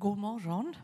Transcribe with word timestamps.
God 0.00 0.18
morgon 0.18 0.76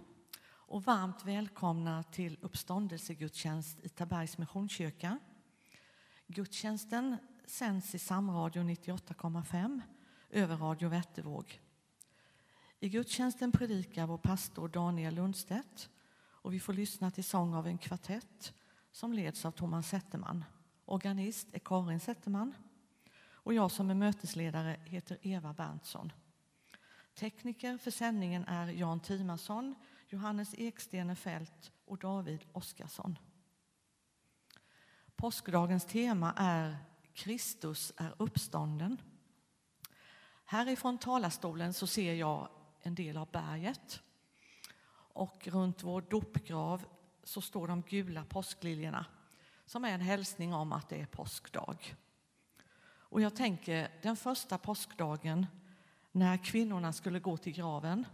och 0.48 0.82
varmt 0.82 1.24
välkomna 1.24 2.02
till 2.02 2.38
uppståndelsegudstjänst 2.40 3.78
i 3.82 3.88
Tabergs 3.88 4.38
Missionskyrka. 4.38 5.18
Gudstjänsten 6.26 7.16
sänds 7.46 7.94
i 7.94 7.98
Samradio 7.98 8.62
98,5 8.62 9.80
över 10.30 10.56
Radio 10.56 10.88
Vättervåg. 10.88 11.60
I 12.80 12.88
gudstjänsten 12.88 13.52
predikar 13.52 14.06
vår 14.06 14.18
pastor 14.18 14.68
Daniel 14.68 15.14
Lundstedt 15.14 15.90
och 16.18 16.52
vi 16.52 16.60
får 16.60 16.72
lyssna 16.72 17.10
till 17.10 17.24
sång 17.24 17.54
av 17.54 17.66
en 17.66 17.78
kvartett 17.78 18.54
som 18.92 19.12
leds 19.12 19.44
av 19.44 19.50
Thomas 19.50 19.88
Zetterman. 19.88 20.44
Organist 20.84 21.48
är 21.52 21.58
Karin 21.58 22.00
Zetterman 22.00 22.54
och 23.18 23.54
jag 23.54 23.70
som 23.70 23.90
är 23.90 23.94
mötesledare 23.94 24.80
heter 24.84 25.18
Eva 25.22 25.52
Berntsson. 25.52 26.12
Tekniker 27.16 27.78
för 27.78 27.90
sändningen 27.90 28.44
är 28.44 28.66
Jan 28.66 29.00
Timasson, 29.00 29.74
Johannes 30.08 30.54
Ekstenefelt 30.58 31.72
och 31.84 31.98
David 31.98 32.44
Oskarsson. 32.52 33.18
Påskdagens 35.16 35.86
tema 35.86 36.34
är 36.36 36.76
Kristus 37.14 37.92
är 37.96 38.14
uppstånden. 38.18 39.00
Härifrån 40.44 40.98
talarstolen 40.98 41.74
så 41.74 41.86
ser 41.86 42.14
jag 42.14 42.48
en 42.80 42.94
del 42.94 43.16
av 43.16 43.30
berget. 43.30 44.02
Och 45.12 45.48
runt 45.48 45.82
vår 45.82 46.00
dopgrav 46.00 46.84
så 47.24 47.40
står 47.40 47.68
de 47.68 47.82
gula 47.82 48.24
påskliljorna 48.24 49.06
som 49.66 49.84
är 49.84 49.92
en 49.92 50.00
hälsning 50.00 50.54
om 50.54 50.72
att 50.72 50.88
det 50.88 51.00
är 51.00 51.06
påskdag. 51.06 51.94
Och 52.86 53.20
jag 53.20 53.36
tänker 53.36 53.90
den 54.02 54.16
första 54.16 54.58
påskdagen 54.58 55.46
när 56.16 56.36
kvinnorna 56.36 56.92
skulle 56.92 57.20
gå 57.20 57.36
till 57.36 57.52
graven. 57.52 58.06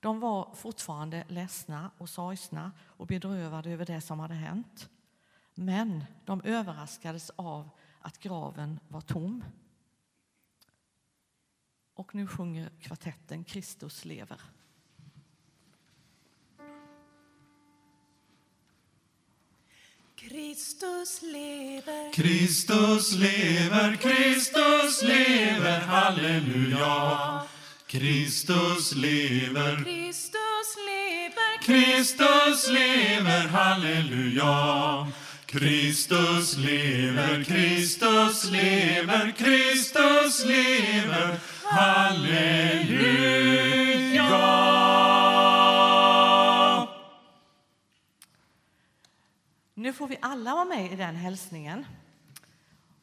De 0.00 0.20
var 0.20 0.54
fortfarande 0.54 1.24
ledsna 1.28 1.90
och 1.98 2.08
sorgsna 2.08 2.72
och 2.86 3.06
bedrövade 3.06 3.70
över 3.70 3.86
det 3.86 4.00
som 4.00 4.20
hade 4.20 4.34
hänt. 4.34 4.88
Men 5.54 6.04
de 6.24 6.42
överraskades 6.44 7.30
av 7.36 7.70
att 8.00 8.18
graven 8.18 8.80
var 8.88 9.00
tom. 9.00 9.44
Och 11.94 12.14
nu 12.14 12.26
sjunger 12.26 12.70
kvartetten 12.80 13.44
Kristus 13.44 14.04
lever. 14.04 14.40
Kristus 20.18 21.22
lever, 21.22 22.10
Kristus 22.12 23.12
lever, 23.12 23.96
Kristus 23.98 25.02
lever, 25.02 25.80
halleluja. 25.86 27.46
Kristus 27.88 28.96
lever, 28.96 29.76
Kristus 29.76 30.76
lever, 30.86 31.58
Kristus 31.60 32.68
lever, 32.68 33.48
halleluja. 33.48 35.06
Kristus 35.46 36.58
lever, 36.58 37.44
Kristus 37.44 38.50
lever, 38.50 39.32
Kristus 39.38 40.44
lever, 40.44 41.38
halleluja. 41.62 43.67
Nu 49.88 49.92
får 49.92 50.08
vi 50.08 50.18
alla 50.20 50.54
vara 50.54 50.64
med 50.64 50.92
i 50.92 50.96
den 50.96 51.16
hälsningen. 51.16 51.86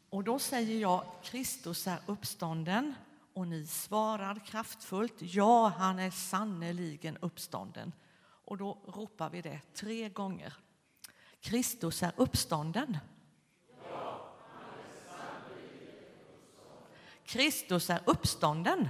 Och 0.10 0.24
då 0.24 0.40
säger 0.40 0.80
jag 0.80 1.06
Kristus 1.24 1.88
är 1.88 1.98
uppstånden 2.06 2.96
och 3.34 3.48
ni 3.48 3.68
svarar 3.68 4.46
kraftfullt 4.46 5.14
ja, 5.18 5.68
han 5.78 6.00
är 6.00 6.12
sannerligen 6.12 7.18
uppstånden. 7.18 7.92
Och 8.22 8.58
då 8.58 8.78
ropar 8.88 9.30
vi 9.30 9.42
det 9.42 9.60
tre 9.74 10.10
gånger. 10.10 10.54
Kristus 11.42 12.04
är 12.04 12.12
uppstånden. 12.16 12.98
Kristus 17.24 17.90
är 17.90 18.02
uppstånden. 18.06 18.90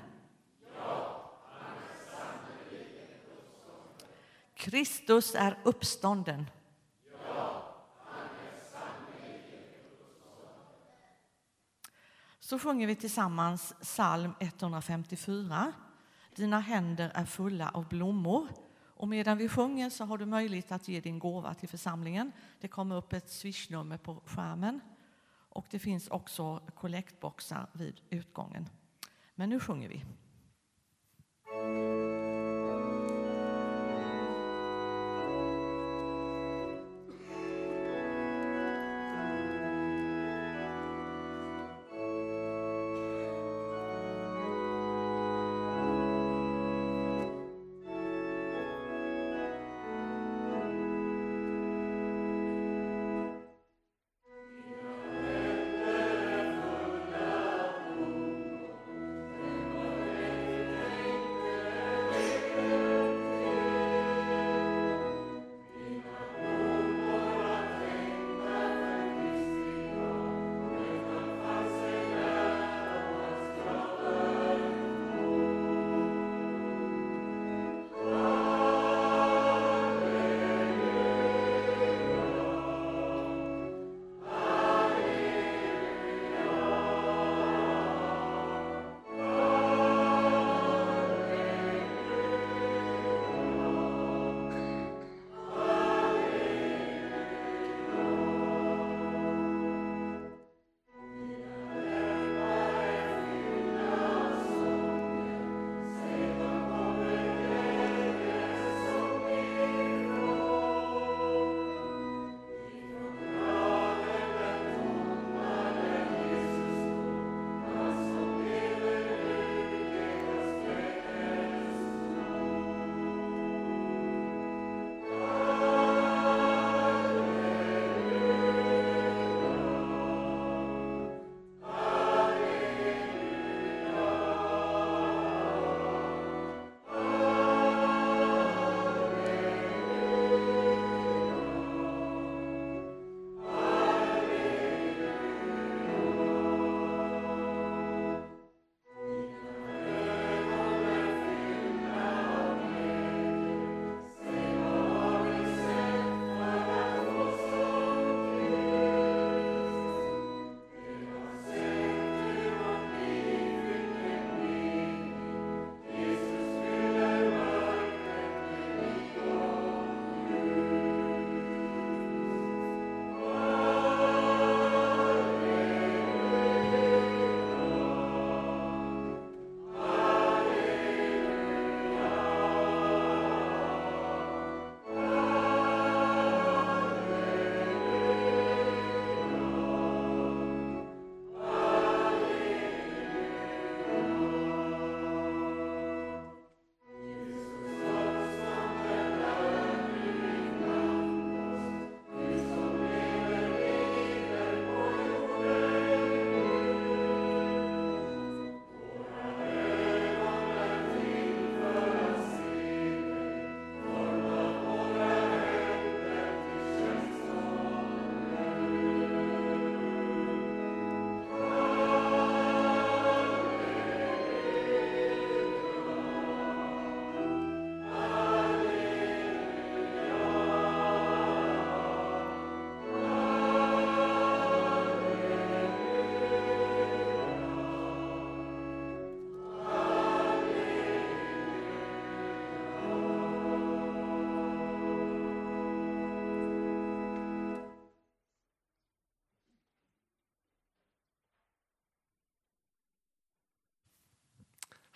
Kristus 4.55 5.35
är 5.35 5.59
uppstånden. 5.63 6.45
Så 12.45 12.59
sjunger 12.59 12.87
vi 12.87 12.95
tillsammans 12.95 13.73
psalm 13.81 14.33
154. 14.39 15.73
Dina 16.35 16.59
händer 16.59 17.11
är 17.13 17.25
fulla 17.25 17.69
av 17.69 17.87
blommor. 17.87 18.47
Och 18.77 19.07
medan 19.07 19.37
vi 19.37 19.49
sjunger 19.49 19.89
så 19.89 20.05
har 20.05 20.17
du 20.17 20.25
möjlighet 20.25 20.71
att 20.71 20.87
ge 20.87 20.99
din 20.99 21.19
gåva 21.19 21.53
till 21.53 21.69
församlingen. 21.69 22.31
Det 22.59 22.67
kommer 22.67 22.95
upp 22.95 23.13
ett 23.13 23.29
swishnummer 23.29 23.97
på 23.97 24.21
skärmen. 24.25 24.79
Och 25.49 25.65
det 25.69 25.79
finns 25.79 26.07
också 26.07 26.61
kollektboxar 26.75 27.67
vid 27.73 28.01
utgången. 28.09 28.69
Men 29.35 29.49
nu 29.49 29.59
sjunger 29.59 29.89
vi. 29.89 30.05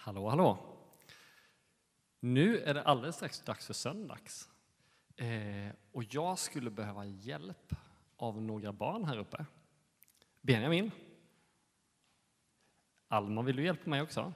Hallå, 0.10 0.30
hallå. 0.30 0.58
Nu 2.20 2.60
är 2.60 2.74
det 2.74 2.84
alldeles 2.84 3.16
strax 3.16 3.42
dags 3.42 3.66
för 3.66 3.74
söndags. 3.74 4.50
Eh, 5.16 5.72
och 5.92 6.04
jag 6.04 6.40
skulle 6.40 6.70
behöva 6.70 7.06
hjälp 7.06 7.74
av 8.18 8.42
några 8.42 8.74
barn 8.74 9.06
här 9.06 9.18
uppe. 9.18 9.46
Benjamin. 10.42 10.92
Alma, 13.08 13.42
vill 13.42 13.56
du 13.56 13.64
hjälpa 13.64 13.90
mig 13.90 14.02
också? 14.02 14.34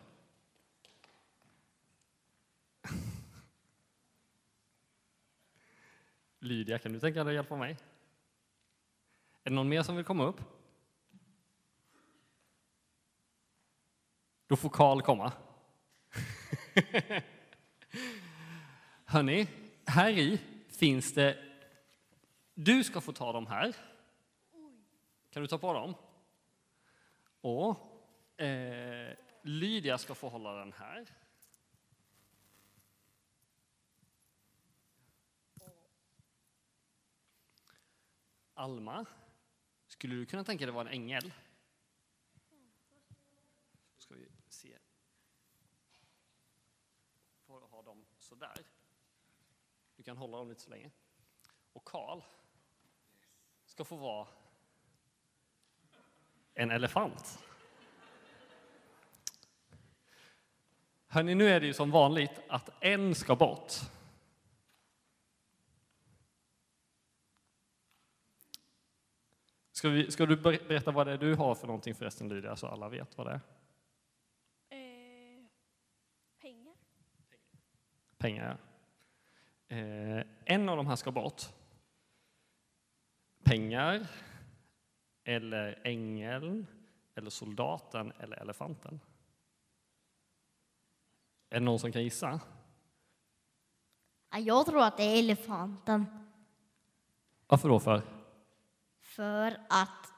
Lydia, 6.40 6.80
kan 6.80 6.94
du 6.94 7.00
tänka 7.00 7.24
dig 7.24 7.32
att 7.32 7.36
hjälpa 7.36 7.56
mig? 7.56 7.72
Är 9.44 9.50
det 9.50 9.56
någon 9.56 9.70
mer 9.70 9.84
som 9.84 9.96
vill 9.96 10.06
komma 10.06 10.24
upp? 10.26 10.42
Då 14.48 14.56
får 14.56 14.70
Karl 14.70 15.02
komma. 15.02 15.34
Hörni, 19.06 19.48
här 19.86 20.10
i 20.10 20.40
finns 20.70 21.14
det... 21.14 21.38
Du 22.54 22.84
ska 22.84 23.02
få 23.02 23.12
ta 23.12 23.32
dem 23.32 23.48
här. 23.48 23.76
Kan 25.30 25.42
du 25.42 25.48
ta 25.48 25.58
på 25.58 25.74
dem? 25.74 25.96
Och 27.42 28.42
eh, 28.42 29.16
Lydia 29.42 29.98
ska 29.98 30.16
få 30.16 30.30
hålla 30.30 30.54
den 30.54 30.74
här. 30.74 31.08
Alma, 38.54 39.06
skulle 39.88 40.16
du 40.16 40.26
kunna 40.26 40.44
tänka 40.44 40.66
dig 40.66 40.74
vara 40.74 40.88
en 40.88 40.94
ängel? 40.94 41.34
Ska 43.98 44.16
vi 44.16 44.32
se. 44.50 44.78
Får 47.46 47.62
ha 47.62 47.82
dem 47.82 48.06
sådär. 48.34 48.58
Du 49.96 50.04
kan 50.04 50.18
hålla 50.18 50.38
dem 50.38 50.50
lite 50.50 50.62
så 50.62 50.70
länge. 50.70 50.92
Och 51.74 51.86
Karl 51.86 52.22
ska 53.66 53.84
få 53.84 53.96
vara 53.96 54.28
en 56.54 56.72
elefant. 56.72 57.40
Hörni, 61.08 61.36
nu 61.36 61.50
är 61.50 61.60
det 61.60 61.66
ju 61.66 61.74
som 61.74 61.92
vanligt 61.92 62.42
att 62.48 62.70
en 62.80 63.16
ska 63.16 63.36
bort. 63.36 63.74
Ska, 69.72 69.90
vi, 69.90 70.12
ska 70.12 70.26
du 70.26 70.36
berätta 70.38 70.92
vad 70.92 71.08
det 71.08 71.14
är 71.14 71.18
du 71.18 71.36
har 71.36 71.56
för 71.56 71.68
någonting 71.68 71.96
förresten 71.96 72.30
Lydia, 72.30 72.56
så 72.56 72.68
alla 72.68 72.90
vet 72.90 73.18
vad 73.18 73.28
det 73.28 73.32
är? 73.32 73.42
Eh, 74.78 75.46
pengar. 76.42 76.76
Pengar. 78.24 78.58
Eh, 79.68 80.24
en 80.46 80.70
av 80.70 80.78
de 80.78 80.88
här 80.88 80.96
ska 80.96 81.12
bort. 81.12 81.42
Pengar, 83.44 84.08
eller 85.24 85.82
ängeln, 85.84 86.68
eller 87.16 87.30
soldaten, 87.30 88.12
eller 88.20 88.38
elefanten. 88.38 89.00
Är 91.50 91.60
det 91.60 91.66
någon 91.66 91.80
som 91.80 91.92
kan 91.92 92.04
gissa? 92.04 92.40
Ja, 94.32 94.40
Jag 94.40 94.66
tror 94.66 94.84
att 94.84 94.98
det 94.98 95.04
är 95.04 95.20
elefanten. 95.20 96.06
Varför 97.48 97.70
då 97.70 97.80
för? 97.80 98.02
För 99.00 99.58
att 99.70 100.14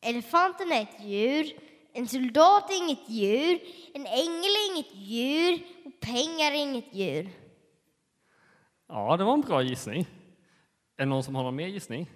elefanten 0.00 0.72
är 0.72 0.82
ett 0.82 1.04
djur, 1.04 1.73
en 1.96 2.08
soldat 2.08 2.70
är 2.70 2.84
inget 2.84 3.08
djur, 3.08 3.60
en 3.94 4.06
ängel 4.06 4.50
är 4.50 4.72
inget 4.72 4.94
djur 4.94 5.66
och 5.84 6.00
pengar 6.00 6.52
är 6.52 6.62
inget 6.62 6.94
djur. 6.94 7.30
Ja, 8.86 9.16
det 9.16 9.24
var 9.24 9.34
en 9.34 9.40
bra 9.40 9.62
gissning. 9.62 10.00
Är 10.96 11.04
det 11.04 11.04
någon 11.04 11.22
som 11.22 11.34
har 11.34 11.42
någon 11.42 11.56
mer 11.56 11.66
gissning? 11.66 12.10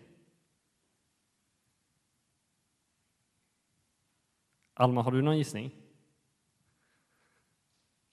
Alma, 4.74 5.02
har 5.02 5.12
du 5.12 5.22
någon 5.22 5.38
gissning? 5.38 5.74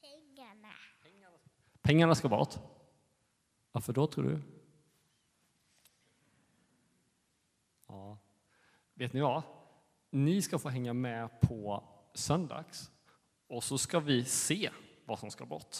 Pengarna. 0.01 0.73
Pengarna 1.81 2.15
ska 2.15 2.29
bort. 2.29 2.55
Varför 3.71 3.93
då, 3.93 4.07
tror 4.07 4.23
du? 4.23 4.41
Ja. 7.87 8.17
Vet 8.93 9.13
ni 9.13 9.21
vad? 9.21 9.54
Ni 10.15 10.41
ska 10.41 10.59
få 10.59 10.69
hänga 10.69 10.93
med 10.93 11.41
på 11.41 11.83
söndags 12.13 12.91
och 13.47 13.63
så 13.63 13.77
ska 13.77 13.99
vi 13.99 14.25
se 14.25 14.69
vad 15.05 15.19
som 15.19 15.31
ska 15.31 15.45
bort. 15.45 15.77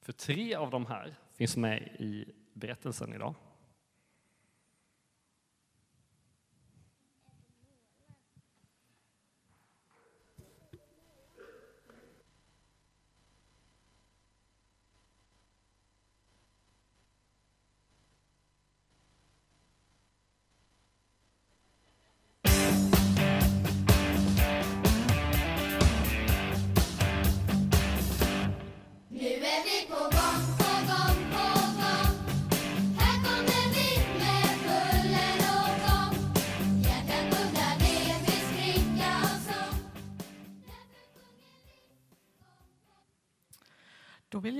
För 0.00 0.12
tre 0.12 0.54
av 0.54 0.70
de 0.70 0.86
här 0.86 1.18
finns 1.34 1.56
med 1.56 1.82
i 1.82 2.34
berättelsen 2.52 3.12
idag. 3.12 3.34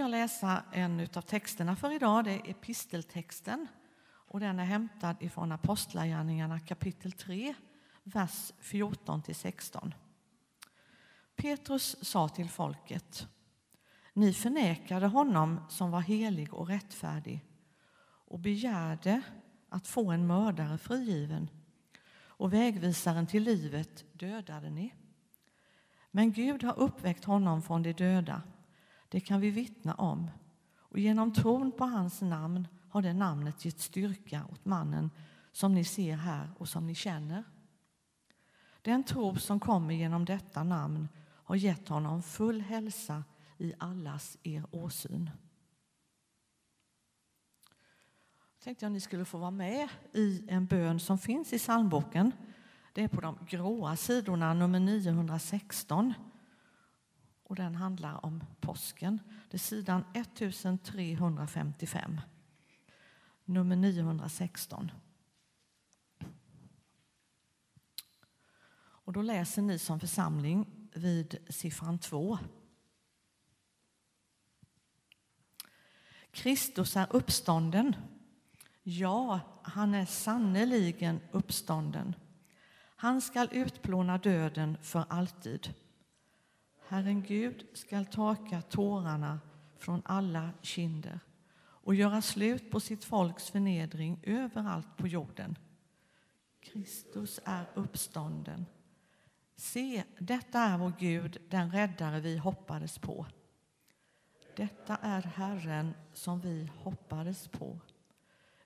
Jag 0.06 0.10
läsa 0.10 0.62
en 0.72 1.08
av 1.14 1.20
texterna 1.20 1.76
för 1.76 1.92
idag. 1.92 2.24
Det 2.24 2.30
är 2.30 2.50
episteltexten. 2.50 3.66
Och 4.06 4.40
den 4.40 4.58
är 4.58 4.64
hämtad 4.64 5.16
ifrån 5.20 5.52
Apostlagärningarna 5.52 6.60
kapitel 6.60 7.12
3, 7.12 7.54
vers 8.02 8.52
14 8.60 9.22
till 9.22 9.34
16. 9.34 9.94
Petrus 11.36 11.96
sa 12.04 12.28
till 12.28 12.48
folket 12.48 13.28
Ni 14.12 14.32
förnekade 14.32 15.06
honom 15.06 15.60
som 15.68 15.90
var 15.90 16.00
helig 16.00 16.54
och 16.54 16.68
rättfärdig 16.68 17.44
och 18.28 18.38
begärde 18.38 19.22
att 19.68 19.86
få 19.86 20.10
en 20.10 20.26
mördare 20.26 20.78
frigiven 20.78 21.50
och 22.26 22.52
vägvisaren 22.52 23.26
till 23.26 23.42
livet 23.42 24.04
dödade 24.12 24.70
ni. 24.70 24.94
Men 26.10 26.32
Gud 26.32 26.62
har 26.64 26.78
uppväckt 26.78 27.24
honom 27.24 27.62
från 27.62 27.82
de 27.82 27.92
döda. 27.92 28.42
Det 29.08 29.20
kan 29.20 29.40
vi 29.40 29.50
vittna 29.50 29.94
om. 29.94 30.30
Och 30.76 30.98
genom 30.98 31.32
tron 31.32 31.72
på 31.72 31.84
hans 31.84 32.20
namn 32.20 32.68
har 32.88 33.02
det 33.02 33.12
namnet 33.12 33.64
gett 33.64 33.80
styrka 33.80 34.46
åt 34.52 34.64
mannen 34.64 35.10
som 35.52 35.74
ni 35.74 35.84
ser 35.84 36.16
här 36.16 36.50
och 36.58 36.68
som 36.68 36.86
ni 36.86 36.94
känner. 36.94 37.44
Den 38.82 39.04
tro 39.04 39.36
som 39.36 39.60
kommer 39.60 39.94
genom 39.94 40.24
detta 40.24 40.64
namn 40.64 41.08
har 41.18 41.56
gett 41.56 41.88
honom 41.88 42.22
full 42.22 42.60
hälsa 42.60 43.24
i 43.58 43.74
allas 43.78 44.38
er 44.42 44.66
åsyn. 44.70 45.30
tänkte 48.66 48.84
jag 48.84 48.92
ni 48.92 49.00
skulle 49.00 49.24
få 49.24 49.38
vara 49.38 49.50
med 49.50 49.88
i 50.12 50.44
en 50.48 50.66
bön 50.66 51.00
som 51.00 51.18
finns 51.18 51.52
i 51.52 51.58
psalmboken. 51.58 52.32
Det 52.92 53.02
är 53.02 53.08
på 53.08 53.20
de 53.20 53.38
gråa 53.48 53.96
sidorna, 53.96 54.54
nummer 54.54 54.80
916. 54.80 56.14
Och 57.48 57.56
den 57.56 57.74
handlar 57.74 58.26
om 58.26 58.44
påsken. 58.60 59.20
Det 59.50 59.56
är 59.56 59.58
sidan 59.58 60.04
1355. 60.14 62.20
Nummer 63.44 63.76
916. 63.76 64.90
Och 68.78 69.12
då 69.12 69.22
läser 69.22 69.62
ni 69.62 69.78
som 69.78 70.00
församling 70.00 70.88
vid 70.94 71.38
siffran 71.48 71.98
2. 71.98 72.38
Kristus 76.30 76.96
är 76.96 77.06
uppstånden. 77.10 77.96
Ja, 78.82 79.40
han 79.62 79.94
är 79.94 80.06
sannerligen 80.06 81.20
uppstånden. 81.32 82.14
Han 82.96 83.20
skall 83.20 83.48
utplåna 83.52 84.18
döden 84.18 84.76
för 84.82 85.04
alltid. 85.08 85.74
Herren 86.88 87.22
Gud 87.22 87.66
skall 87.72 88.06
torka 88.06 88.62
tårarna 88.62 89.40
från 89.78 90.02
alla 90.04 90.50
kinder 90.62 91.20
och 91.58 91.94
göra 91.94 92.22
slut 92.22 92.70
på 92.70 92.80
sitt 92.80 93.04
folks 93.04 93.50
förnedring 93.50 94.20
överallt 94.22 94.96
på 94.96 95.08
jorden. 95.08 95.58
Kristus 96.60 97.40
är 97.44 97.66
uppstånden. 97.74 98.66
Se, 99.56 100.04
detta 100.18 100.60
är 100.60 100.78
vår 100.78 100.92
Gud, 100.98 101.38
den 101.48 101.70
räddare 101.70 102.20
vi 102.20 102.38
hoppades 102.38 102.98
på. 102.98 103.26
Detta 104.56 104.96
är 104.96 105.22
Herren 105.22 105.94
som 106.12 106.40
vi 106.40 106.70
hoppades 106.76 107.48
på. 107.48 107.80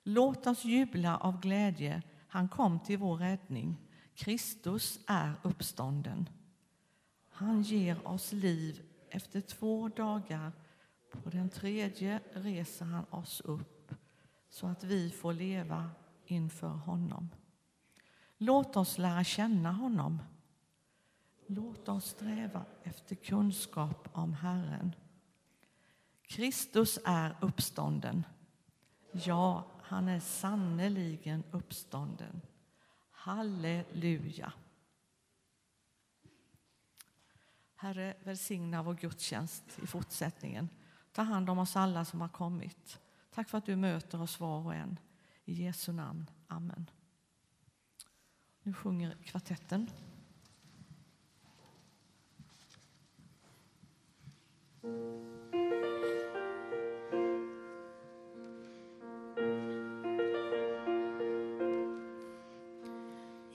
Låt 0.03 0.47
oss 0.47 0.65
jubla 0.65 1.17
av 1.17 1.41
glädje, 1.41 2.01
han 2.27 2.49
kom 2.49 2.79
till 2.79 2.97
vår 2.97 3.17
räddning. 3.17 3.77
Kristus 4.15 4.99
är 5.07 5.33
uppstånden. 5.43 6.29
Han 7.41 7.61
ger 7.61 8.07
oss 8.07 8.31
liv 8.31 8.81
efter 9.09 9.41
två 9.41 9.89
dagar. 9.89 10.51
På 11.11 11.29
den 11.29 11.49
tredje 11.49 12.19
reser 12.33 12.85
han 12.85 13.05
oss 13.09 13.41
upp 13.41 13.91
så 14.49 14.67
att 14.67 14.83
vi 14.83 15.09
får 15.09 15.33
leva 15.33 15.89
inför 16.25 16.67
honom. 16.67 17.29
Låt 18.37 18.77
oss 18.77 18.97
lära 18.97 19.23
känna 19.23 19.71
honom. 19.71 20.21
Låt 21.47 21.89
oss 21.89 22.05
sträva 22.05 22.65
efter 22.83 23.15
kunskap 23.15 24.09
om 24.11 24.33
Herren. 24.33 24.95
Kristus 26.21 26.99
är 27.05 27.37
uppstånden. 27.41 28.25
Ja, 29.11 29.65
han 29.81 30.07
är 30.07 30.19
sannerligen 30.19 31.43
uppstånden. 31.51 32.41
Halleluja. 33.11 34.53
Herre, 37.81 38.13
välsigna 38.23 38.83
vår 38.83 38.93
gudstjänst 38.93 39.63
i 39.83 39.87
fortsättningen. 39.87 40.69
Ta 41.11 41.21
hand 41.21 41.49
om 41.49 41.59
oss 41.59 41.75
alla 41.75 42.05
som 42.05 42.21
har 42.21 42.29
kommit. 42.29 42.99
Tack 43.33 43.49
för 43.49 43.57
att 43.57 43.65
du 43.65 43.75
möter 43.75 44.21
oss 44.21 44.39
var 44.39 44.65
och 44.65 44.75
en. 44.75 44.99
I 45.45 45.53
Jesu 45.53 45.91
namn. 45.91 46.29
Amen. 46.47 46.89
Nu 48.63 48.73
sjunger 48.73 49.17
kvartetten. 49.23 49.89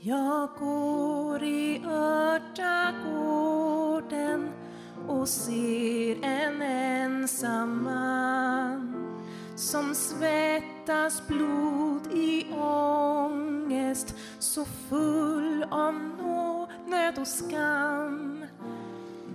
Jag 0.01 0.51
går 0.59 1.43
i 1.43 1.85
örtagård 1.85 3.66
den 4.11 4.51
och 5.09 5.29
ser 5.29 6.25
en 6.25 6.63
ensam 6.63 7.85
man 7.85 8.97
som 9.57 9.95
svettas 9.95 11.27
blod 11.27 12.13
i 12.13 12.47
ångest 12.59 14.15
så 14.39 14.65
full 14.65 15.67
av 15.71 15.95
nåd, 15.95 16.69
nöd 16.87 17.19
och 17.19 17.27
skam. 17.29 18.45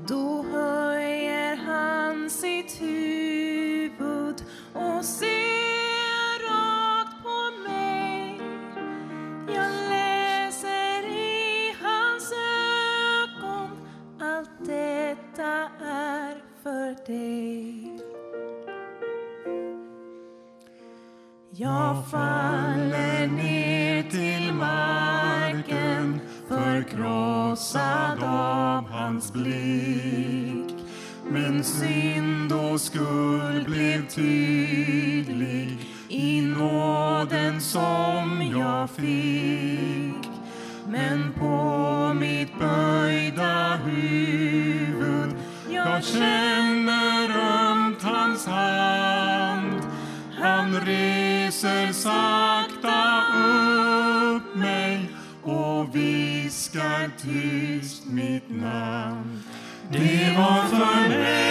Då 0.07 0.45
höjer 0.53 1.55
han 1.55 2.29
sitt 2.29 2.81
huvud 2.81 4.43
och 4.73 5.05
ser 5.05 5.70
Jag 21.53 22.08
faller 22.12 23.27
ner 23.27 24.03
till 24.03 24.53
marken 24.53 26.20
förkrossad 26.48 28.24
av 28.24 28.89
hans 28.89 29.34
blick. 29.34 30.75
Min 31.31 31.63
synd 31.63 32.53
och 32.53 32.81
skuld 32.81 33.65
blev 33.65 34.08
till 34.08 34.50
Det 60.41 60.48
var 60.48 60.65
för 60.65 61.50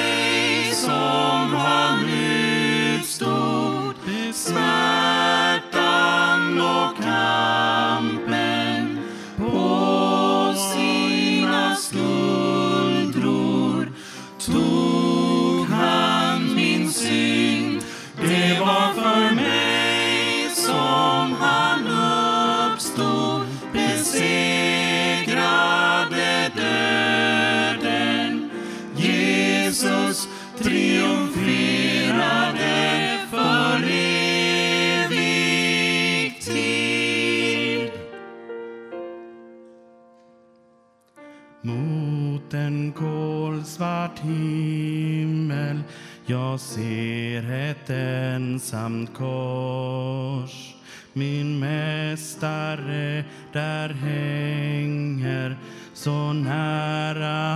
himmel. 44.41 45.81
Jag 46.27 46.61
ser 46.61 47.53
ett 47.53 47.91
ensamt 47.91 49.15
kors. 49.15 50.75
Min 51.13 51.59
mästare 51.59 53.25
där 53.53 53.89
hänger 53.89 55.57
så 55.95 56.33
nära 56.33 57.53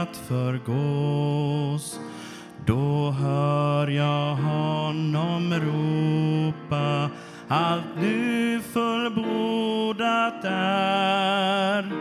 att 0.00 0.16
förgås. 0.16 2.00
Då 2.66 3.10
hör 3.10 3.88
jag 3.88 4.34
honom 4.34 5.54
ropa 5.54 7.10
allt 7.48 7.96
nu 8.00 8.60
fullbordat 8.72 10.44
är. 10.44 11.92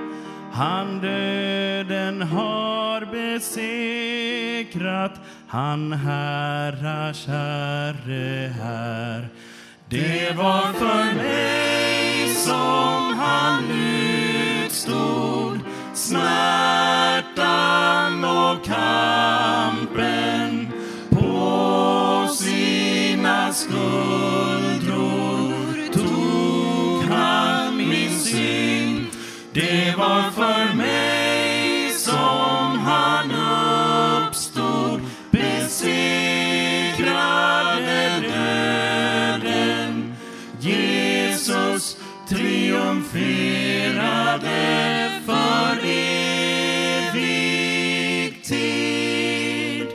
Han 0.52 1.00
döden 1.02 2.22
har 2.22 2.89
besegrat, 3.34 5.16
han 5.48 5.94
herrars 5.94 7.28
herre 7.28 8.54
här. 8.62 9.30
Det 9.90 10.38
var 10.38 10.74
för 10.74 11.16
mig 11.16 12.36
som 12.36 13.18
han 13.18 13.64
utstod 14.66 15.60
smärtan 15.94 16.24
och 18.24 18.66
kampen 18.66 19.90
på 21.10 22.28
sina 22.34 23.54
skuldror 23.54 25.00
tog 25.94 27.04
han 27.04 27.78
min 27.78 28.20
synd. 28.20 29.08
Det 29.54 29.96
var 29.98 30.32
för 30.32 30.76
mig 30.76 30.79
triumferade 44.40 45.22
för 45.26 45.78
evig 47.14 48.44
tid. 48.44 49.88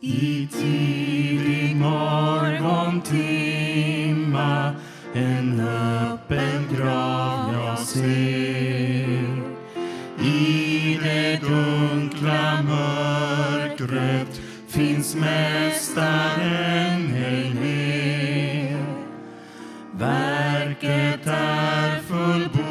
I 0.00 0.48
tidig 0.52 1.76
morgontimma 1.76 2.74
en 5.14 5.60
öppen 5.60 6.68
grav 6.76 7.54
jag 7.54 7.78
ser. 7.78 9.26
I 10.24 10.98
det 11.02 11.40
dunkla 11.40 12.62
mörkret 12.62 14.40
finns 14.68 15.14
Mästaren 15.16 17.14
ej 17.14 17.54
mer 17.54 17.96
verket 20.80 21.26
är 21.26 22.00
fullbordat. 22.00 22.62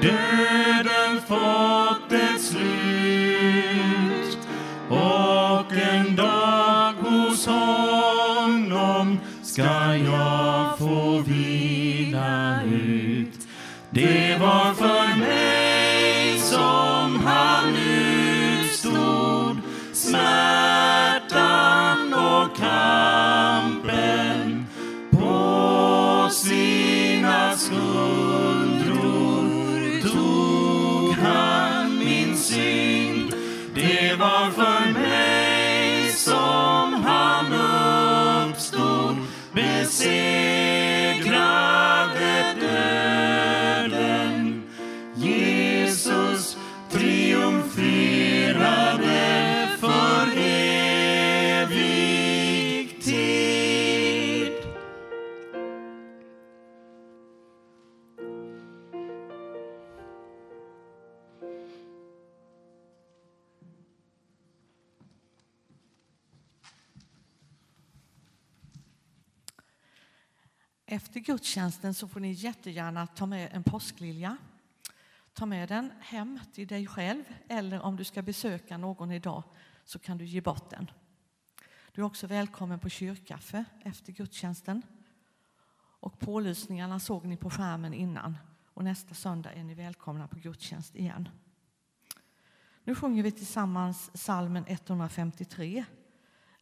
Döden 0.00 1.20
fått 1.28 2.12
ett 2.12 2.42
slut 2.42 3.68
och 4.88 5.72
en 5.72 6.16
dag 6.16 6.92
hos 6.92 7.46
honom 7.46 9.18
ska 9.42 9.96
jag 9.96 10.78
få 10.78 11.18
vila 11.26 12.62
ut. 12.64 13.48
Det 13.90 14.40
var 14.40 14.74
för 14.74 15.18
mig 15.18 15.67
Efter 71.18 71.32
gudstjänsten 71.32 71.94
så 71.94 72.08
får 72.08 72.20
ni 72.20 72.32
jättegärna 72.32 73.06
ta 73.06 73.26
med 73.26 73.48
en 73.52 73.62
påsklilja. 73.62 74.36
Ta 75.32 75.46
med 75.46 75.68
den 75.68 75.92
hem 76.00 76.40
till 76.52 76.66
dig 76.66 76.86
själv 76.86 77.24
eller 77.48 77.80
om 77.80 77.96
du 77.96 78.04
ska 78.04 78.22
besöka 78.22 78.78
någon 78.78 79.12
idag 79.12 79.42
så 79.84 79.98
kan 79.98 80.18
du 80.18 80.24
ge 80.24 80.40
bort 80.40 80.70
den. 80.70 80.90
Du 81.92 82.00
är 82.00 82.04
också 82.04 82.26
välkommen 82.26 82.80
på 82.80 82.88
kyrkkaffe 82.88 83.64
efter 83.84 84.12
gudstjänsten. 84.12 84.82
Och 86.00 86.18
pålysningarna 86.18 87.00
såg 87.00 87.26
ni 87.26 87.36
på 87.36 87.50
skärmen 87.50 87.94
innan 87.94 88.38
och 88.74 88.84
nästa 88.84 89.14
söndag 89.14 89.52
är 89.52 89.64
ni 89.64 89.74
välkomna 89.74 90.28
på 90.28 90.38
gudstjänst 90.38 90.96
igen. 90.96 91.28
Nu 92.84 92.94
sjunger 92.94 93.22
vi 93.22 93.32
tillsammans 93.32 94.10
salmen 94.14 94.64
153. 94.66 95.84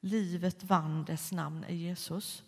Livet 0.01 0.65
vann, 0.65 1.05
dess 1.05 1.33
namn 1.33 1.65
är 1.65 1.75
Jesus. 1.75 2.43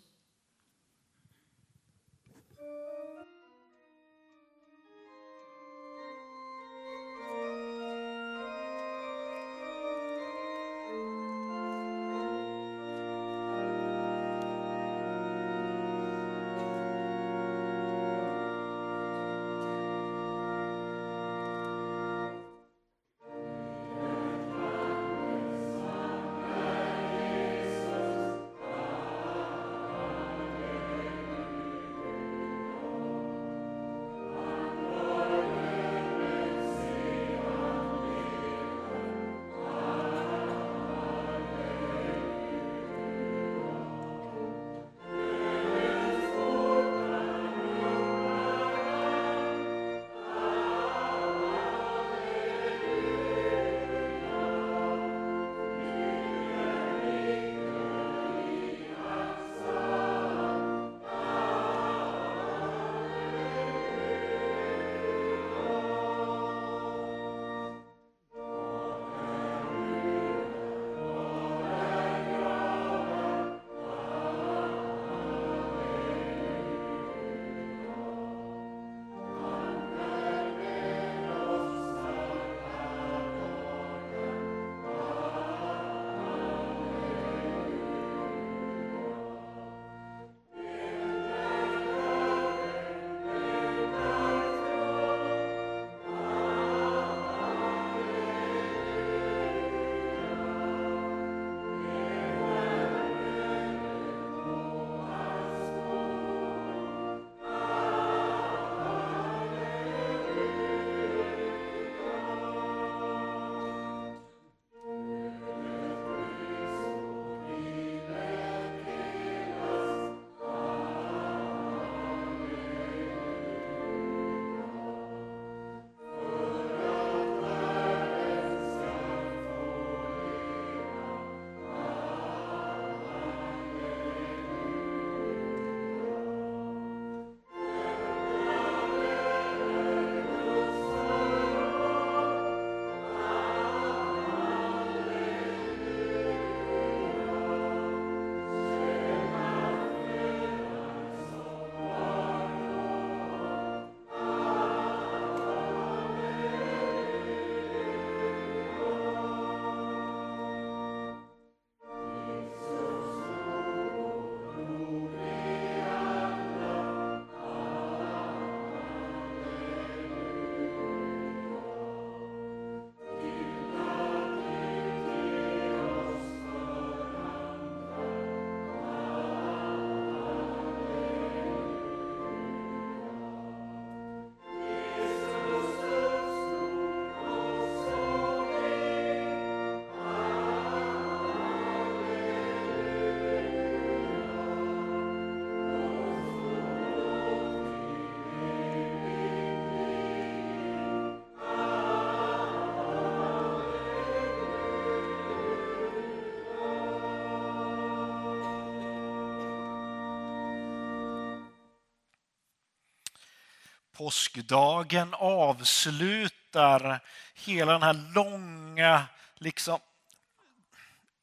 Påskdagen 213.99 215.13
avslutar 215.13 216.99
hela 217.33 217.71
den 217.71 217.83
här 217.83 218.13
långa 218.13 219.05
liksom, 219.35 219.79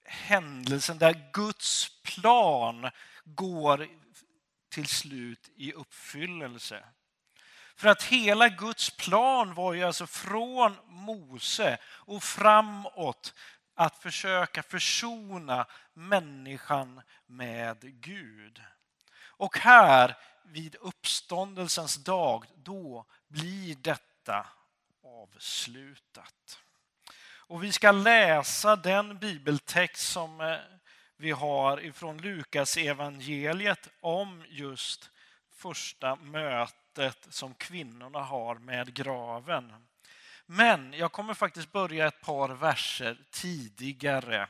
händelsen 0.05 0.99
där 0.99 1.31
Guds 1.33 1.91
plan 2.03 2.91
går 3.25 3.89
till 4.69 4.87
slut 4.87 5.51
i 5.57 5.73
uppfyllelse. 5.73 6.85
För 7.77 7.89
att 7.89 8.03
hela 8.03 8.49
Guds 8.49 8.91
plan 8.91 9.55
var 9.55 9.75
ju 9.75 9.85
alltså 9.85 10.07
från 10.07 10.77
Mose 10.87 11.79
och 11.85 12.23
framåt 12.23 13.35
att 13.75 13.97
försöka 13.97 14.63
försona 14.63 15.67
människan 15.95 17.03
med 17.27 18.01
Gud. 18.01 18.63
Och 19.19 19.59
här 19.59 20.17
vid 20.47 20.75
uppståndelsens 20.75 21.97
dag, 21.97 22.45
då 22.57 23.05
blir 23.29 23.75
detta 23.75 24.47
avslutat. 25.03 26.59
Och 27.49 27.65
vi 27.65 27.73
ska 27.73 27.93
läsa 27.93 28.77
den 28.77 29.19
bibeltext 29.19 30.13
som 30.13 30.41
eh, 30.41 30.57
vi 31.17 31.31
har 31.31 31.85
ifrån 31.85 32.19
Lukas 32.19 32.77
evangeliet 32.77 33.89
om 34.01 34.45
just 34.49 35.11
första 35.55 36.17
mötet 36.17 37.27
som 37.31 37.55
kvinnorna 37.55 38.21
har 38.21 38.55
med 38.55 38.95
graven. 38.95 39.73
Men 40.47 40.93
jag 40.93 41.13
kommer 41.13 41.35
faktiskt 41.35 41.73
börja 41.73 42.07
ett 42.07 42.21
par 42.21 42.49
verser 42.49 43.19
tidigare. 43.31 44.49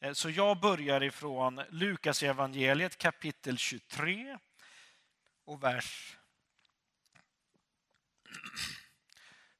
Eh, 0.00 0.12
så 0.12 0.30
jag 0.30 0.60
börjar 0.60 1.02
ifrån 1.02 1.62
Lukas 1.70 2.22
evangeliet 2.22 2.98
kapitel 2.98 3.58
23 3.58 4.38
och 5.44 5.62
vers 5.62 6.16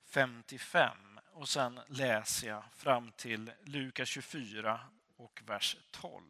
55. 0.05 1.21
Och 1.33 1.49
sen 1.49 1.81
läser 1.87 2.49
jag 2.49 2.64
fram 2.77 3.12
till 3.12 3.53
Lukas 3.64 4.09
24 4.09 4.81
och 5.16 5.42
vers 5.47 5.77
12 5.90 6.23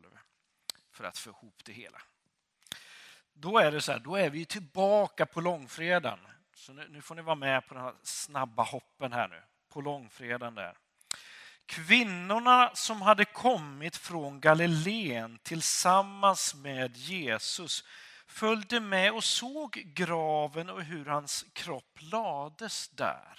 för 0.90 1.04
att 1.04 1.18
få 1.18 1.30
ihop 1.30 1.64
det 1.64 1.72
hela. 1.72 2.02
Då 3.32 3.58
är 3.58 3.72
det 3.72 3.80
så 3.80 3.92
här, 3.92 3.98
då 3.98 4.16
är 4.16 4.30
vi 4.30 4.44
tillbaka 4.44 5.26
på 5.26 5.40
långfredagen. 5.40 6.18
Så 6.54 6.72
nu, 6.72 6.88
nu 6.88 7.02
får 7.02 7.14
ni 7.14 7.22
vara 7.22 7.36
med 7.36 7.66
på 7.66 7.74
den 7.74 7.82
här 7.82 7.94
snabba 8.02 8.62
hoppen 8.62 9.12
här 9.12 9.28
nu, 9.28 9.42
på 9.68 9.80
långfredagen 9.80 10.54
där. 10.54 10.76
Kvinnorna 11.66 12.70
som 12.74 13.02
hade 13.02 13.24
kommit 13.24 13.96
från 13.96 14.40
Galileen 14.40 15.38
tillsammans 15.42 16.54
med 16.54 16.96
Jesus 16.96 17.84
följde 18.32 18.80
med 18.80 19.12
och 19.12 19.24
såg 19.24 19.72
graven 19.72 20.70
och 20.70 20.82
hur 20.82 21.04
hans 21.04 21.44
kropp 21.52 21.98
lades 22.00 22.88
där. 22.88 23.38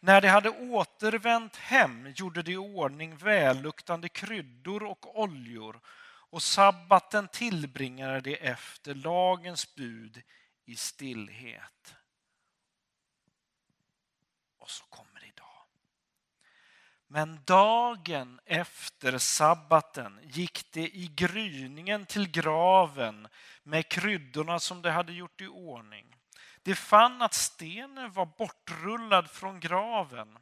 När 0.00 0.20
de 0.20 0.28
hade 0.28 0.50
återvänt 0.50 1.56
hem 1.56 2.12
gjorde 2.16 2.42
de 2.42 2.52
i 2.52 2.56
ordning 2.56 3.16
välluktande 3.16 4.08
kryddor 4.08 4.82
och 4.82 5.20
oljor 5.20 5.80
och 6.32 6.42
sabbaten 6.42 7.28
tillbringade 7.28 8.20
de 8.20 8.34
efter 8.36 8.94
lagens 8.94 9.74
bud 9.74 10.22
i 10.64 10.76
stillhet. 10.76 11.94
Och 14.58 14.70
så 14.70 14.84
kom. 14.84 15.11
Men 17.14 17.40
dagen 17.44 18.40
efter 18.44 19.18
sabbaten 19.18 20.20
gick 20.22 20.72
de 20.72 20.80
i 20.80 21.10
gryningen 21.14 22.06
till 22.06 22.30
graven 22.30 23.28
med 23.62 23.88
kryddorna 23.88 24.60
som 24.60 24.82
de 24.82 24.90
hade 24.90 25.12
gjort 25.12 25.40
i 25.40 25.46
ordning. 25.46 26.16
De 26.62 26.74
fann 26.74 27.22
att 27.22 27.34
stenen 27.34 28.12
var 28.12 28.26
bortrullad 28.26 29.30
från 29.30 29.60
graven 29.60 30.38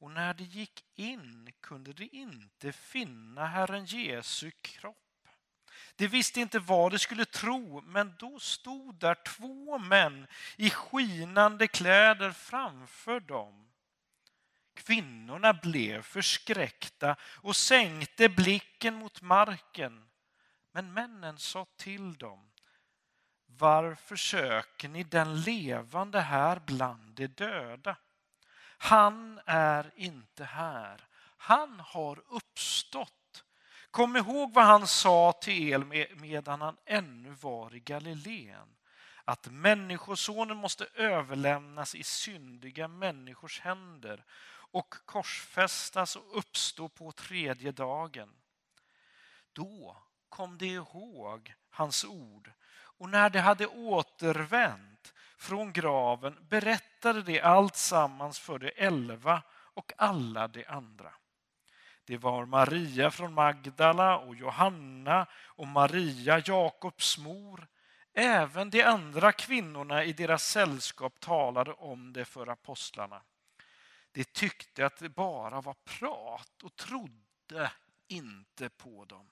och 0.00 0.10
när 0.10 0.34
de 0.34 0.44
gick 0.44 0.84
in 0.94 1.52
kunde 1.60 1.92
de 1.92 2.08
inte 2.12 2.72
finna 2.72 3.46
Herren 3.46 3.84
Jesu 3.84 4.50
kropp. 4.50 5.28
De 5.96 6.08
visste 6.08 6.40
inte 6.40 6.58
vad 6.58 6.92
de 6.92 6.98
skulle 6.98 7.24
tro, 7.24 7.80
men 7.80 8.14
då 8.18 8.38
stod 8.38 8.94
där 8.94 9.14
två 9.14 9.78
män 9.78 10.26
i 10.56 10.70
skinande 10.70 11.68
kläder 11.68 12.30
framför 12.30 13.20
dem. 13.20 13.65
Kvinnorna 14.76 15.52
blev 15.52 16.02
förskräckta 16.02 17.16
och 17.22 17.56
sänkte 17.56 18.28
blicken 18.28 18.94
mot 18.94 19.22
marken. 19.22 20.04
Men 20.72 20.92
männen 20.92 21.38
sa 21.38 21.66
till 21.76 22.14
dem, 22.14 22.50
varför 23.46 24.16
söker 24.16 24.88
ni 24.88 25.04
den 25.04 25.40
levande 25.40 26.20
här 26.20 26.60
bland 26.66 27.14
de 27.14 27.26
döda? 27.26 27.96
Han 28.78 29.40
är 29.46 29.90
inte 29.96 30.44
här. 30.44 31.08
Han 31.36 31.80
har 31.80 32.22
uppstått. 32.28 33.44
Kom 33.90 34.16
ihåg 34.16 34.54
vad 34.54 34.64
han 34.64 34.86
sa 34.86 35.32
till 35.32 35.92
er 35.92 36.14
medan 36.14 36.60
han 36.60 36.76
ännu 36.86 37.30
var 37.30 37.74
i 37.74 37.80
Galileen. 37.80 38.76
Att 39.24 39.46
Människosonen 39.46 40.56
måste 40.56 40.86
överlämnas 40.94 41.94
i 41.94 42.02
syndiga 42.02 42.88
människors 42.88 43.60
händer 43.60 44.24
och 44.76 44.94
korsfästas 45.04 46.16
och 46.16 46.38
uppstå 46.38 46.88
på 46.88 47.12
tredje 47.12 47.72
dagen. 47.72 48.28
Då 49.52 49.96
kom 50.28 50.58
de 50.58 50.66
ihåg 50.66 51.54
hans 51.70 52.04
ord 52.04 52.52
och 52.72 53.08
när 53.08 53.30
de 53.30 53.38
hade 53.38 53.66
återvänt 53.66 55.14
från 55.38 55.72
graven 55.72 56.46
berättade 56.48 57.22
de 57.22 57.40
allt 57.40 57.76
sammans 57.76 58.38
för 58.38 58.58
de 58.58 58.72
elva 58.76 59.42
och 59.50 59.92
alla 59.96 60.48
de 60.48 60.64
andra. 60.68 61.12
Det 62.04 62.16
var 62.16 62.46
Maria 62.46 63.10
från 63.10 63.34
Magdala 63.34 64.18
och 64.18 64.36
Johanna 64.36 65.26
och 65.34 65.66
Maria, 65.68 66.42
Jakobs 66.46 67.18
mor. 67.18 67.66
Även 68.14 68.70
de 68.70 68.82
andra 68.82 69.32
kvinnorna 69.32 70.04
i 70.04 70.12
deras 70.12 70.44
sällskap 70.44 71.20
talade 71.20 71.72
om 71.72 72.12
det 72.12 72.24
för 72.24 72.46
apostlarna. 72.46 73.22
De 74.16 74.24
tyckte 74.24 74.86
att 74.86 74.96
det 74.96 75.08
bara 75.08 75.60
var 75.60 75.74
prat 75.74 76.62
och 76.62 76.76
trodde 76.76 77.72
inte 78.08 78.68
på 78.68 79.04
dem. 79.04 79.30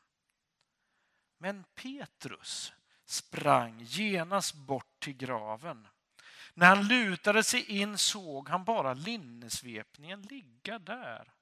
Men 1.39 1.65
Petrus 1.75 2.73
sprang 3.05 3.81
genast 3.81 4.55
bort 4.55 5.01
till 5.01 5.17
graven. 5.17 5.89
När 6.55 6.67
han 6.67 6.89
lutade 6.89 7.45
sig 7.45 7.65
in 7.65 7.99
såg 7.99 8.49
han 8.49 8.65
bara 8.65 8.95
linnesvepningen 8.95 10.23
ligga 10.23 10.79
där. 10.79 11.33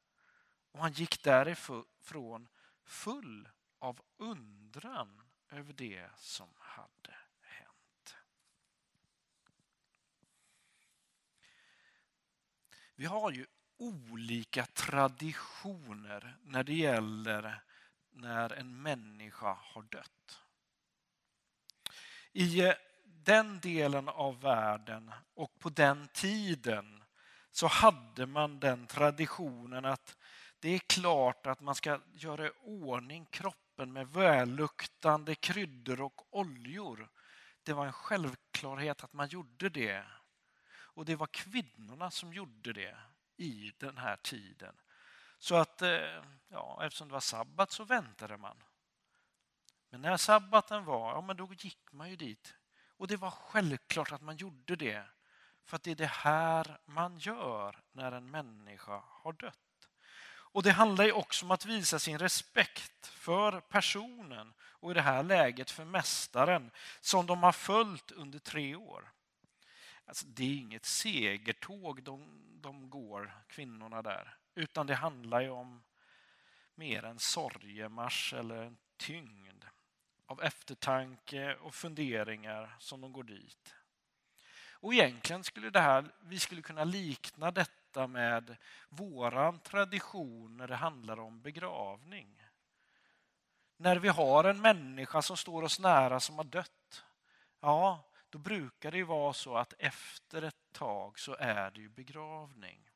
Och 0.73 0.81
han 0.81 0.93
gick 0.93 1.23
därifrån 1.23 2.49
full 2.85 3.49
av 3.79 4.01
undran 4.17 5.23
över 5.51 5.73
det 5.73 6.11
som 6.17 6.49
hade 6.59 7.17
hänt. 7.41 8.17
Vi 12.97 13.05
har 13.07 13.31
ju 13.31 13.47
olika 13.79 14.67
traditioner 14.67 16.37
när 16.43 16.65
det 16.65 16.75
gäller 16.75 17.63
när 18.11 18.53
en 18.53 18.83
människa 18.83 19.59
har 19.61 19.83
dött. 19.83 20.41
I 22.33 22.61
eh, 22.61 22.75
den 23.05 23.61
delen 23.61 24.09
av 24.09 24.41
världen 24.41 25.13
och 25.35 25.59
på 25.59 25.69
den 25.69 26.09
tiden 26.09 27.05
så 27.51 27.67
hade 27.67 28.27
man 28.27 28.61
den 28.61 28.87
traditionen 28.87 29.85
att 29.85 30.17
det 30.59 30.69
är 30.69 30.79
klart 30.79 31.47
att 31.47 31.61
man 31.61 31.75
ska 31.75 32.01
göra 32.13 32.47
i 32.47 32.51
ordning 32.63 33.27
kroppen 33.27 33.93
med 33.93 34.09
välluktande 34.09 35.35
kryddor 35.35 36.01
och 36.01 36.27
oljor. 36.31 37.09
Det 37.63 37.73
var 37.73 37.87
en 37.87 37.93
självklarhet 37.93 39.05
att 39.05 39.13
man 39.13 39.29
gjorde 39.29 39.69
det. 39.69 40.05
Och 40.95 41.05
det 41.05 41.17
var 41.17 41.27
kvinnorna 41.27 42.11
som 42.11 42.33
gjorde 42.33 42.73
det 42.73 42.97
i 43.37 43.73
den 43.79 43.99
här 43.99 44.17
tiden. 44.17 44.75
Så 45.39 45.57
att, 45.57 45.83
eh, 45.83 46.23
ja, 46.49 46.81
eftersom 46.85 47.09
det 47.09 47.13
var 47.13 47.21
sabbat 47.21 47.73
så 47.73 47.85
väntade 47.85 48.37
man. 48.37 48.63
Men 49.91 50.03
när 50.03 50.17
sabbaten 50.17 50.85
var, 50.85 51.13
ja 51.13 51.21
men 51.21 51.37
då 51.37 51.49
gick 51.59 51.93
man 51.93 52.11
ju 52.11 52.17
dit. 52.17 52.55
Och 52.97 53.09
det 53.09 53.17
var 53.17 53.31
självklart 53.31 54.13
att 54.13 54.23
man 54.23 54.37
gjorde 54.37 54.77
det. 54.77 55.05
För 55.65 55.77
att 55.77 55.83
det 55.83 55.91
är 55.91 55.95
det 55.95 56.07
här 56.07 56.81
man 56.85 57.19
gör 57.19 57.83
när 57.93 58.13
en 58.13 58.31
människa 58.31 59.03
har 59.07 59.33
dött. 59.33 59.59
Och 60.53 60.63
det 60.63 60.73
handlar 60.73 61.05
ju 61.05 61.13
också 61.13 61.45
om 61.45 61.51
att 61.51 61.65
visa 61.65 61.99
sin 61.99 62.19
respekt 62.19 63.07
för 63.07 63.61
personen 63.61 64.55
och 64.61 64.91
i 64.91 64.95
det 64.95 65.03
här 65.03 65.23
läget 65.23 65.71
för 65.71 65.85
mästaren 65.85 66.71
som 67.01 67.27
de 67.27 67.43
har 67.43 67.53
följt 67.53 68.11
under 68.11 68.39
tre 68.39 68.77
år. 68.77 69.13
Alltså, 70.07 70.27
det 70.27 70.45
är 70.45 70.57
inget 70.57 70.85
segertåg 70.85 72.03
de, 72.03 72.43
de 72.61 72.91
går, 72.91 73.33
kvinnorna 73.49 74.03
där, 74.03 74.37
utan 74.55 74.87
det 74.87 74.95
handlar 74.95 75.41
ju 75.41 75.51
om 75.51 75.83
mer 76.75 77.05
en 77.05 77.19
sorgemarsch 77.19 78.35
eller 78.35 78.63
en 78.63 78.77
tyngd 78.97 79.65
av 80.27 80.43
eftertanke 80.43 81.55
och 81.55 81.75
funderingar 81.75 82.77
som 82.79 83.01
de 83.01 83.13
går 83.13 83.25
dit. 83.25 83.75
Och 84.83 84.95
egentligen 84.95 85.45
skulle 85.45 85.71
det 85.71 85.81
här, 85.81 86.05
vi 86.21 86.39
skulle 86.39 86.63
kunna 86.63 86.85
likna 86.85 87.51
detta 87.51 88.07
med 88.07 88.57
våran 88.89 89.59
tradition 89.61 90.57
när 90.57 90.69
det 90.69 90.77
handlar 90.77 91.21
om 91.21 91.41
begravning. 91.41 92.43
När 93.77 93.97
vi 93.97 94.09
har 94.09 94.45
en 94.45 94.61
människa 94.61 95.23
som 95.23 95.37
står 95.37 95.63
oss 95.63 95.81
nära 95.81 96.21
som 96.21 96.37
har 96.37 96.45
dött, 96.45 97.05
ja, 97.61 98.05
då 98.33 98.39
brukar 98.39 98.91
det 98.91 98.97
ju 98.97 99.05
vara 99.05 99.33
så 99.33 99.57
att 99.57 99.75
efter 99.79 100.43
ett 100.43 100.73
tag 100.73 101.19
så 101.19 101.35
är 101.35 101.71
det 101.71 101.81
ju 101.81 101.89
begravning. 101.89 102.91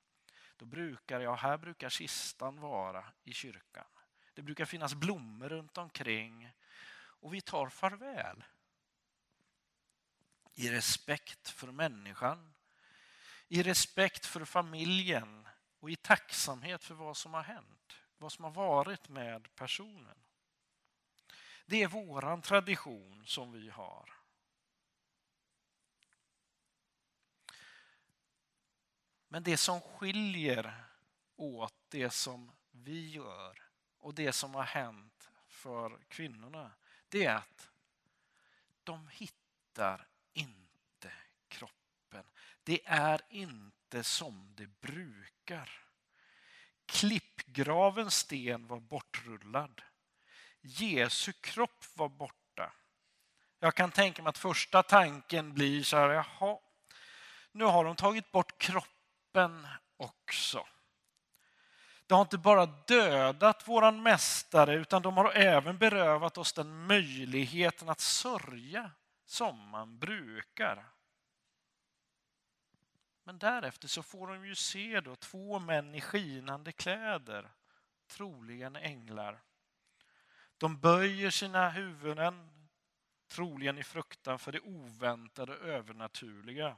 Då 0.56 0.64
brukar, 0.64 1.20
ja, 1.20 1.34
här 1.34 1.58
brukar 1.58 1.88
kistan 1.88 2.60
vara 2.60 3.04
i 3.24 3.32
kyrkan. 3.32 3.86
Det 4.34 4.42
brukar 4.42 4.64
finnas 4.64 4.94
blommor 4.94 5.48
runt 5.48 5.78
omkring 5.78 6.52
och 6.94 7.34
vi 7.34 7.40
tar 7.40 7.68
farväl. 7.68 8.44
I 10.54 10.70
respekt 10.70 11.48
för 11.48 11.72
människan, 11.72 12.54
i 13.48 13.62
respekt 13.62 14.26
för 14.26 14.44
familjen 14.44 15.48
och 15.80 15.90
i 15.90 15.96
tacksamhet 15.96 16.84
för 16.84 16.94
vad 16.94 17.16
som 17.16 17.34
har 17.34 17.42
hänt, 17.42 17.96
vad 18.18 18.32
som 18.32 18.44
har 18.44 18.52
varit 18.52 19.08
med 19.08 19.54
personen. 19.54 20.18
Det 21.66 21.82
är 21.82 21.88
våran 21.88 22.42
tradition 22.42 23.26
som 23.26 23.52
vi 23.52 23.70
har. 23.70 24.15
Men 29.28 29.42
det 29.42 29.56
som 29.56 29.80
skiljer 29.80 30.84
åt 31.36 31.74
det 31.88 32.10
som 32.10 32.52
vi 32.70 33.08
gör 33.10 33.62
och 33.98 34.14
det 34.14 34.32
som 34.32 34.54
har 34.54 34.62
hänt 34.62 35.30
för 35.48 35.98
kvinnorna, 36.08 36.70
det 37.08 37.24
är 37.24 37.34
att 37.34 37.68
de 38.84 39.08
hittar 39.08 40.08
inte 40.32 41.12
kroppen. 41.48 42.24
Det 42.62 42.80
är 42.84 43.20
inte 43.30 44.02
som 44.02 44.54
det 44.56 44.66
brukar. 44.66 45.70
Klippgravens 46.86 48.14
sten 48.14 48.66
var 48.66 48.80
bortrullad. 48.80 49.82
Jesu 50.60 51.32
kropp 51.32 51.84
var 51.94 52.08
borta. 52.08 52.72
Jag 53.58 53.74
kan 53.74 53.90
tänka 53.90 54.22
mig 54.22 54.30
att 54.30 54.38
första 54.38 54.82
tanken 54.82 55.54
blir 55.54 55.82
så 55.82 55.96
här, 55.96 56.08
jaha, 56.08 56.58
nu 57.52 57.64
har 57.64 57.84
de 57.84 57.96
tagit 57.96 58.32
bort 58.32 58.58
kroppen 58.58 58.95
också. 59.96 60.66
De 62.06 62.14
har 62.14 62.22
inte 62.22 62.38
bara 62.38 62.66
dödat 62.66 63.68
våran 63.68 64.02
mästare 64.02 64.74
utan 64.74 65.02
de 65.02 65.16
har 65.16 65.32
även 65.32 65.78
berövat 65.78 66.38
oss 66.38 66.52
den 66.52 66.86
möjligheten 66.86 67.88
att 67.88 68.00
sörja 68.00 68.90
som 69.24 69.68
man 69.68 69.98
brukar. 69.98 70.86
Men 73.24 73.38
därefter 73.38 73.88
så 73.88 74.02
får 74.02 74.26
de 74.26 74.46
ju 74.46 74.54
se 74.54 75.00
då 75.00 75.16
två 75.16 75.58
män 75.58 75.94
i 75.94 76.00
skinande 76.00 76.72
kläder, 76.72 77.50
troligen 78.06 78.76
änglar. 78.76 79.42
De 80.56 80.80
böjer 80.80 81.30
sina 81.30 81.70
huvuden, 81.70 82.50
troligen 83.28 83.78
i 83.78 83.82
fruktan 83.84 84.38
för 84.38 84.52
det 84.52 84.60
oväntade 84.60 85.56
och 85.56 85.66
övernaturliga. 85.66 86.76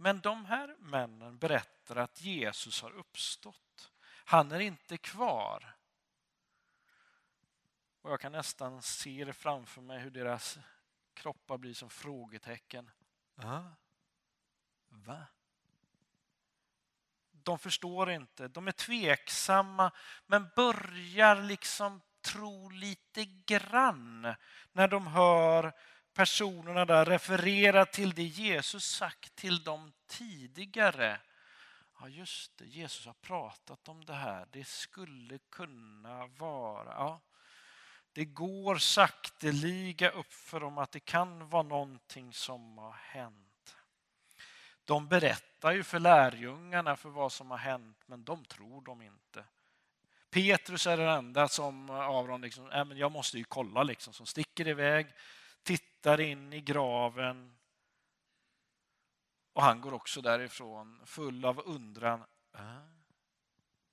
Men 0.00 0.20
de 0.20 0.44
här 0.44 0.76
männen 0.78 1.38
berättar 1.38 1.96
att 1.96 2.22
Jesus 2.22 2.82
har 2.82 2.90
uppstått. 2.90 3.92
Han 4.24 4.52
är 4.52 4.60
inte 4.60 4.98
kvar. 4.98 5.76
Och 8.02 8.10
jag 8.10 8.20
kan 8.20 8.32
nästan 8.32 8.82
se 8.82 9.24
det 9.24 9.32
framför 9.32 9.80
mig 9.80 9.98
hur 9.98 10.10
deras 10.10 10.58
kroppar 11.14 11.58
blir 11.58 11.74
som 11.74 11.90
frågetecken. 11.90 12.90
Va? 13.34 13.76
Va? 14.88 15.26
De 17.30 17.58
förstår 17.58 18.10
inte, 18.10 18.48
de 18.48 18.68
är 18.68 18.72
tveksamma 18.72 19.92
men 20.26 20.48
börjar 20.56 21.42
liksom 21.42 22.00
tro 22.20 22.70
lite 22.70 23.24
grann 23.24 24.34
när 24.72 24.88
de 24.88 25.06
hör 25.06 25.72
personerna 26.18 26.84
där 26.84 27.04
refererar 27.04 27.84
till 27.84 28.14
det 28.14 28.22
Jesus 28.22 28.84
sagt 28.84 29.36
till 29.36 29.62
dem 29.62 29.92
tidigare. 30.06 31.20
Ja, 32.00 32.08
just 32.08 32.58
det, 32.58 32.64
Jesus 32.64 33.06
har 33.06 33.12
pratat 33.12 33.88
om 33.88 34.04
det 34.04 34.14
här. 34.14 34.46
Det 34.52 34.64
skulle 34.64 35.38
kunna 35.38 36.26
vara... 36.26 36.84
Ja, 36.84 37.20
det 38.12 38.24
går 38.24 38.76
sakteliga 38.76 40.10
upp 40.10 40.32
för 40.32 40.60
dem 40.60 40.78
att 40.78 40.92
det 40.92 41.00
kan 41.00 41.48
vara 41.48 41.62
någonting 41.62 42.32
som 42.32 42.78
har 42.78 42.92
hänt. 42.92 43.76
De 44.84 45.08
berättar 45.08 45.72
ju 45.72 45.82
för 45.82 45.98
lärjungarna 45.98 46.96
för 46.96 47.08
vad 47.08 47.32
som 47.32 47.50
har 47.50 47.58
hänt, 47.58 47.98
men 48.06 48.24
de 48.24 48.44
tror 48.44 48.82
dem 48.82 49.02
inte. 49.02 49.44
Petrus 50.30 50.86
är 50.86 50.96
den 50.96 51.08
enda 51.08 51.48
som 51.48 51.90
av 51.90 52.28
dem 52.28 52.42
liksom, 52.42 52.70
äh, 52.70 52.84
men 52.84 52.98
jag 52.98 53.12
måste 53.12 53.38
ju 53.38 53.44
kolla, 53.44 53.82
liksom, 53.82 54.12
som 54.12 54.26
sticker 54.26 54.68
iväg, 54.68 55.06
tittar 55.68 56.20
in 56.20 56.52
i 56.52 56.60
graven 56.60 57.56
och 59.52 59.62
han 59.62 59.80
går 59.80 59.94
också 59.94 60.20
därifrån 60.20 61.00
full 61.04 61.44
av 61.44 61.62
undran. 61.66 62.24
Äh, 62.54 62.60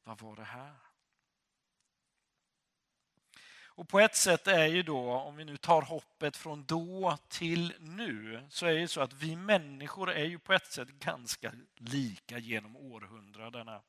vad 0.04 0.22
var 0.22 0.36
det 0.36 0.44
här? 0.44 0.76
Och 3.66 3.90
på 3.90 4.00
ett 4.00 4.16
sätt 4.16 4.48
är 4.48 4.66
ju 4.66 4.84
då, 4.84 5.12
om 5.12 5.36
vi 5.36 5.46
nu 5.46 5.58
tar 5.58 5.82
hoppet 5.82 6.38
från 6.38 6.66
då 6.66 7.18
till 7.28 7.74
nu, 7.80 8.48
så 8.50 8.66
är 8.66 8.74
det 8.74 8.88
så 8.88 9.02
att 9.02 9.14
vi 9.14 9.36
människor 9.36 10.12
är 10.12 10.26
ju 10.26 10.40
på 10.40 10.54
ett 10.54 10.72
sätt 10.72 10.90
ganska 10.90 11.54
lika 11.76 12.38
genom 12.38 12.76
århundradena. 12.76 13.82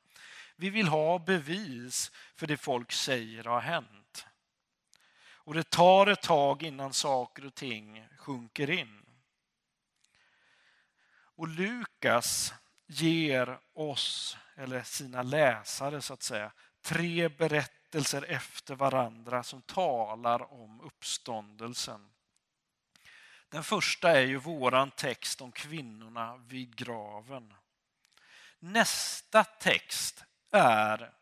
Vi 0.56 0.70
vill 0.70 0.88
ha 0.88 1.18
bevis 1.18 2.12
för 2.34 2.46
det 2.46 2.56
folk 2.56 2.92
säger 2.92 3.44
har 3.44 3.60
hänt. 3.60 4.26
Och 5.46 5.54
det 5.54 5.70
tar 5.70 6.06
ett 6.06 6.22
tag 6.22 6.62
innan 6.62 6.92
saker 6.92 7.46
och 7.46 7.54
ting 7.54 8.08
sjunker 8.18 8.70
in. 8.70 9.02
Och 11.10 11.48
Lukas 11.48 12.54
ger 12.86 13.58
oss, 13.72 14.36
eller 14.56 14.82
sina 14.82 15.22
läsare 15.22 16.02
så 16.02 16.14
att 16.14 16.22
säga, 16.22 16.52
tre 16.82 17.28
berättelser 17.28 18.22
efter 18.22 18.74
varandra 18.74 19.42
som 19.42 19.62
talar 19.62 20.52
om 20.52 20.80
uppståndelsen. 20.80 22.10
Den 23.48 23.64
första 23.64 24.10
är 24.10 24.26
ju 24.26 24.36
våran 24.36 24.90
text 24.90 25.40
om 25.40 25.52
kvinnorna 25.52 26.36
vid 26.36 26.76
graven. 26.76 27.54
Nästa 28.58 29.44
text 29.44 30.24
är 30.50 31.12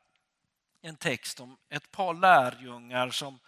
en 0.81 0.97
text 0.97 1.41
om 1.41 1.57
ett 1.69 1.91
par 1.91 2.15
lärjungar 2.15 3.11
som 3.11 3.39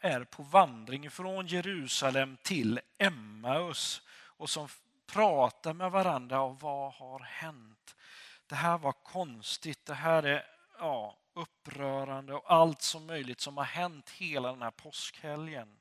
är 0.00 0.24
på 0.24 0.42
vandring 0.42 1.10
från 1.10 1.46
Jerusalem 1.46 2.36
till 2.42 2.80
Emmaus 2.98 4.02
och 4.12 4.50
som 4.50 4.68
pratar 5.06 5.72
med 5.72 5.90
varandra 5.90 6.40
om 6.40 6.58
vad 6.58 6.92
har 6.92 7.20
hänt. 7.20 7.96
Det 8.46 8.54
här 8.54 8.78
var 8.78 8.92
konstigt, 8.92 9.86
det 9.86 9.94
här 9.94 10.22
är 10.22 10.46
ja, 10.78 11.18
upprörande 11.34 12.34
och 12.34 12.52
allt 12.52 12.82
som 12.82 13.06
möjligt 13.06 13.40
som 13.40 13.56
har 13.56 13.64
hänt 13.64 14.10
hela 14.10 14.52
den 14.52 14.62
här 14.62 14.70
påskhelgen. 14.70 15.78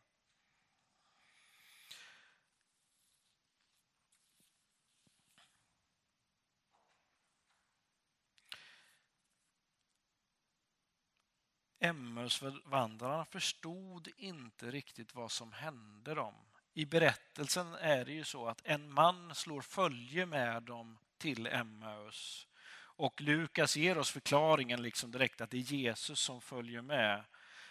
Emmausvandrarna 11.83 13.25
förstod 13.25 14.07
inte 14.17 14.71
riktigt 14.71 15.15
vad 15.15 15.31
som 15.31 15.51
hände 15.51 16.13
dem. 16.13 16.33
I 16.73 16.85
berättelsen 16.85 17.73
är 17.73 18.05
det 18.05 18.11
ju 18.11 18.23
så 18.23 18.47
att 18.47 18.61
en 18.63 18.93
man 18.93 19.35
slår 19.35 19.61
följe 19.61 20.25
med 20.25 20.63
dem 20.63 20.97
till 21.17 21.47
Emmaus. 21.47 22.47
Och 22.73 23.21
Lukas 23.21 23.77
ger 23.77 23.97
oss 23.97 24.11
förklaringen 24.11 24.81
liksom 24.81 25.11
direkt 25.11 25.41
att 25.41 25.49
det 25.49 25.57
är 25.57 25.61
Jesus 25.73 26.19
som 26.19 26.41
följer 26.41 26.81
med. 26.81 27.23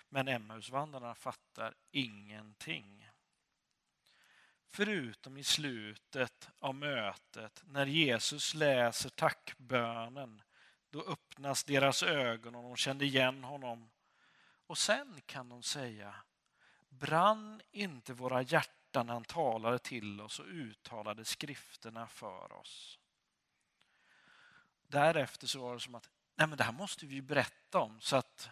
Men 0.09 0.29
Emmausvandrarna 0.29 1.15
fattar 1.15 1.75
ingenting. 1.91 3.09
Förutom 4.69 5.37
i 5.37 5.45
slutet 5.45 6.49
av 6.59 6.75
mötet 6.75 7.63
när 7.67 7.87
Jesus 7.87 8.55
läser 8.55 9.11
tackbönen. 9.11 10.43
Då 10.91 11.03
öppnas 11.03 11.65
deras 11.65 12.03
ögon 12.03 12.55
och 12.55 12.63
de 12.63 12.77
kände 12.77 13.05
igen 13.05 13.45
honom 13.45 13.91
och 14.71 14.79
sen 14.79 15.21
kan 15.27 15.49
de 15.49 15.63
säga, 15.63 16.15
brann 16.89 17.63
inte 17.73 18.13
våra 18.13 18.43
hjärtan 18.43 19.07
när 19.07 19.13
han 19.13 19.25
talade 19.25 19.79
till 19.79 20.21
oss 20.21 20.39
och 20.39 20.47
uttalade 20.47 21.25
skrifterna 21.25 22.07
för 22.07 22.53
oss. 22.53 22.99
Därefter 24.87 25.47
så 25.47 25.61
var 25.61 25.75
det 25.75 25.81
som 25.81 25.95
att, 25.95 26.11
nej 26.35 26.47
men 26.47 26.59
det 26.59 26.65
här 26.65 26.73
måste 26.73 27.07
vi 27.07 27.23
berätta 27.23 27.79
om 27.79 28.01
så 28.01 28.17
att 28.17 28.51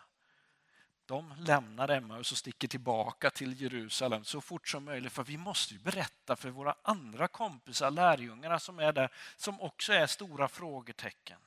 de 1.07 1.35
lämnar 1.39 1.89
Emmaus 1.89 2.33
och 2.33 2.39
sticker 2.39 2.69
tillbaka 2.69 3.31
till 3.31 3.61
Jerusalem 3.63 4.25
så 4.25 4.41
fort 4.41 4.69
som 4.69 4.85
möjligt. 4.85 5.13
För 5.13 5.25
vi 5.25 5.37
måste 5.37 5.75
ju 5.75 5.81
berätta 5.81 6.37
för 6.37 6.51
våra 6.51 6.75
andra 6.83 7.29
kompisar, 7.29 7.91
lärjungarna 7.91 8.59
som 8.59 8.79
är 8.79 8.93
där, 8.93 9.13
som 9.37 9.61
också 9.61 9.93
är 9.93 10.07
stora 10.07 10.49
frågetecken. 10.49 11.41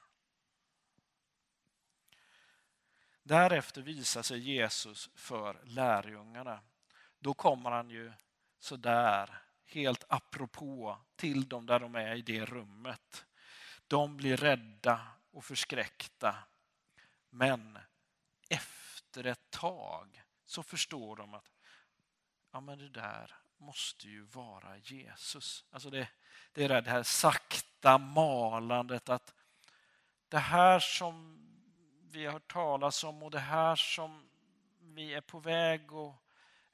Därefter 3.32 3.82
visar 3.82 4.22
sig 4.22 4.40
Jesus 4.40 5.10
för 5.16 5.60
lärjungarna. 5.64 6.60
Då 7.20 7.34
kommer 7.34 7.72
han 7.72 7.90
ju 7.90 8.14
sådär, 8.60 9.42
helt 9.66 10.04
apropå 10.08 10.98
till 11.16 11.50
dem 11.50 11.66
där 11.66 11.80
de 11.80 11.96
är 11.96 12.16
i 12.16 12.22
det 12.22 12.46
rummet. 12.46 13.26
De 13.88 14.18
blir 14.18 14.38
rädda 14.38 15.08
och 15.32 15.46
förskräckta. 15.46 16.36
Men 17.30 17.80
efter 18.50 19.24
ett 19.24 19.52
tag 19.52 20.24
så 20.46 20.64
förstår 20.64 21.16
de 21.16 21.34
att 21.34 21.52
ja, 22.52 22.62
men 22.62 22.78
det 22.78 22.90
där 22.90 23.36
måste 23.58 24.08
ju 24.08 24.22
vara 24.22 24.78
Jesus. 24.78 25.66
Alltså 25.72 25.90
det, 25.90 26.08
det 26.52 26.64
är 26.64 26.82
det 26.82 26.90
här 26.90 27.04
sakta 27.04 27.98
malandet 27.98 29.10
att 29.10 29.34
det 30.28 30.40
här 30.40 30.80
som 30.80 31.48
vi 32.12 32.26
har 32.26 32.34
hört 32.34 32.52
talas 32.52 33.04
om 33.04 33.24
och 33.24 33.32
det 33.32 33.40
här 33.40 33.76
som 33.76 34.30
vi 34.80 35.14
är 35.14 35.22
på 35.22 35.40
väg 35.40 35.82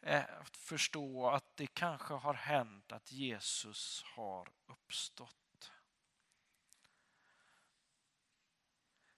eh, 0.01 0.23
att 0.41 0.57
förstå 0.57 1.29
att 1.29 1.57
det 1.57 1.67
kanske 1.67 2.13
har 2.13 2.33
hänt 2.33 2.91
att 2.91 3.11
Jesus 3.11 4.03
har 4.15 4.49
uppstått. 4.67 5.71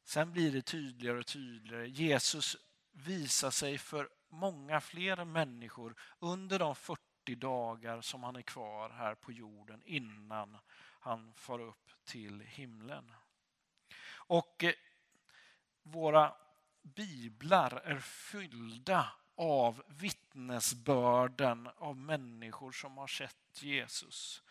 Sen 0.03 0.31
blir 0.31 0.51
det 0.51 0.61
tydligare 0.61 1.19
och 1.19 1.27
tydligare. 1.27 1.87
Jesus 1.89 2.57
visar 2.91 3.51
sig 3.51 3.77
för 3.77 4.09
många 4.29 4.81
fler 4.81 5.25
människor 5.25 5.95
under 6.19 6.59
de 6.59 6.75
40 6.75 7.35
dagar 7.35 8.01
som 8.01 8.23
han 8.23 8.35
är 8.35 8.41
kvar 8.41 8.89
här 8.89 9.15
på 9.15 9.31
jorden 9.31 9.81
innan 9.85 10.57
han 10.99 11.33
far 11.33 11.59
upp 11.59 11.91
till 12.03 12.41
himlen. 12.41 13.11
Och 14.11 14.63
eh, 14.63 14.73
våra 15.91 16.33
biblar 16.81 17.81
är 17.85 17.99
fyllda 17.99 19.11
av 19.35 19.83
vittnesbörden 19.87 21.69
av 21.77 21.97
människor 21.97 22.71
som 22.71 22.97
har 22.97 23.07
sett 23.07 23.63
Jesus. 23.63 24.43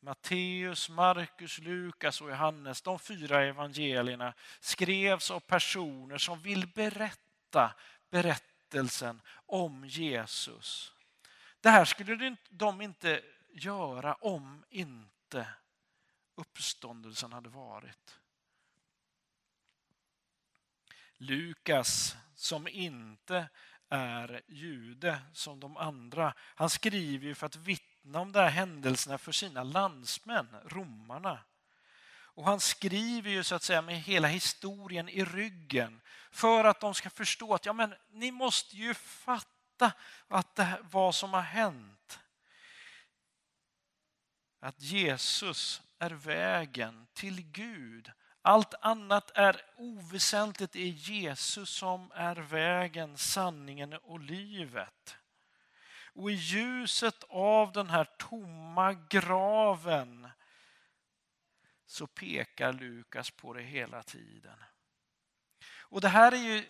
Matteus, 0.00 0.88
Markus, 0.88 1.58
Lukas 1.58 2.20
och 2.20 2.30
Johannes, 2.30 2.82
de 2.82 2.98
fyra 2.98 3.44
evangelierna 3.44 4.34
skrevs 4.60 5.30
av 5.30 5.40
personer 5.40 6.18
som 6.18 6.40
vill 6.40 6.66
berätta 6.66 7.74
berättelsen 8.10 9.20
om 9.46 9.84
Jesus. 9.86 10.92
Det 11.60 11.70
här 11.70 11.84
skulle 11.84 12.36
de 12.50 12.80
inte 12.80 13.22
göra 13.52 14.14
om 14.14 14.64
inte 14.70 15.48
uppståndelsen 16.34 17.32
hade 17.32 17.48
varit. 17.48 18.18
Lukas, 21.18 22.16
som 22.34 22.68
inte 22.68 23.48
är 23.88 24.42
jude 24.48 25.18
som 25.32 25.60
de 25.60 25.76
andra, 25.76 26.34
han 26.38 26.70
skriver 26.70 27.26
ju 27.26 27.34
för 27.34 27.46
att 27.46 27.56
vittna 27.56 28.20
om 28.20 28.32
de 28.32 28.38
här 28.38 28.50
händelserna 28.50 29.18
för 29.18 29.32
sina 29.32 29.62
landsmän, 29.62 30.48
romarna. 30.64 31.38
Och 32.36 32.44
han 32.44 32.60
skriver 32.60 33.30
ju 33.30 33.44
så 33.44 33.54
att 33.54 33.62
säga 33.62 33.82
med 33.82 34.00
hela 34.00 34.28
historien 34.28 35.08
i 35.08 35.24
ryggen 35.24 36.00
för 36.30 36.64
att 36.64 36.80
de 36.80 36.94
ska 36.94 37.10
förstå 37.10 37.54
att 37.54 37.66
ja, 37.66 37.72
men, 37.72 37.94
ni 38.10 38.30
måste 38.30 38.76
ju 38.76 38.94
fatta 38.94 39.92
att 40.28 40.54
det 40.54 40.62
här, 40.62 40.80
vad 40.90 41.14
som 41.14 41.32
har 41.32 41.40
hänt. 41.40 42.20
Att 44.60 44.80
Jesus 44.80 45.82
är 45.98 46.10
vägen 46.10 47.06
till 47.12 47.42
Gud. 47.42 48.12
Allt 48.46 48.74
annat 48.80 49.30
är 49.34 49.62
oväsentligt. 49.76 50.72
Det 50.72 50.82
är 50.82 51.10
Jesus 51.10 51.70
som 51.70 52.12
är 52.14 52.36
vägen, 52.36 53.18
sanningen 53.18 53.92
och 53.92 54.20
livet. 54.20 55.16
Och 56.14 56.30
i 56.30 56.34
ljuset 56.34 57.24
av 57.28 57.72
den 57.72 57.90
här 57.90 58.04
tomma 58.04 58.92
graven 58.92 60.28
så 61.86 62.06
pekar 62.06 62.72
Lukas 62.72 63.30
på 63.30 63.52
det 63.52 63.62
hela 63.62 64.02
tiden. 64.02 64.64
Och 65.78 66.00
det 66.00 66.08
här 66.08 66.32
är 66.32 66.36
ju 66.36 66.64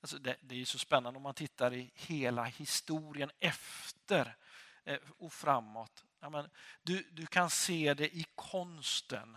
alltså 0.00 0.18
det, 0.18 0.36
det 0.40 0.60
är 0.60 0.64
så 0.64 0.78
spännande 0.78 1.16
om 1.16 1.22
man 1.22 1.34
tittar 1.34 1.74
i 1.74 1.90
hela 1.94 2.44
historien 2.44 3.30
efter 3.40 4.36
eh, 4.84 4.98
och 5.18 5.32
framåt. 5.32 6.04
Ja, 6.20 6.30
men 6.30 6.50
du, 6.82 7.06
du 7.10 7.26
kan 7.26 7.50
se 7.50 7.94
det 7.94 8.16
i 8.16 8.26
konsten. 8.34 9.36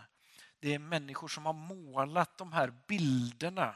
Det 0.64 0.74
är 0.74 0.78
människor 0.78 1.28
som 1.28 1.46
har 1.46 1.52
målat 1.52 2.38
de 2.38 2.52
här 2.52 2.72
bilderna 2.88 3.74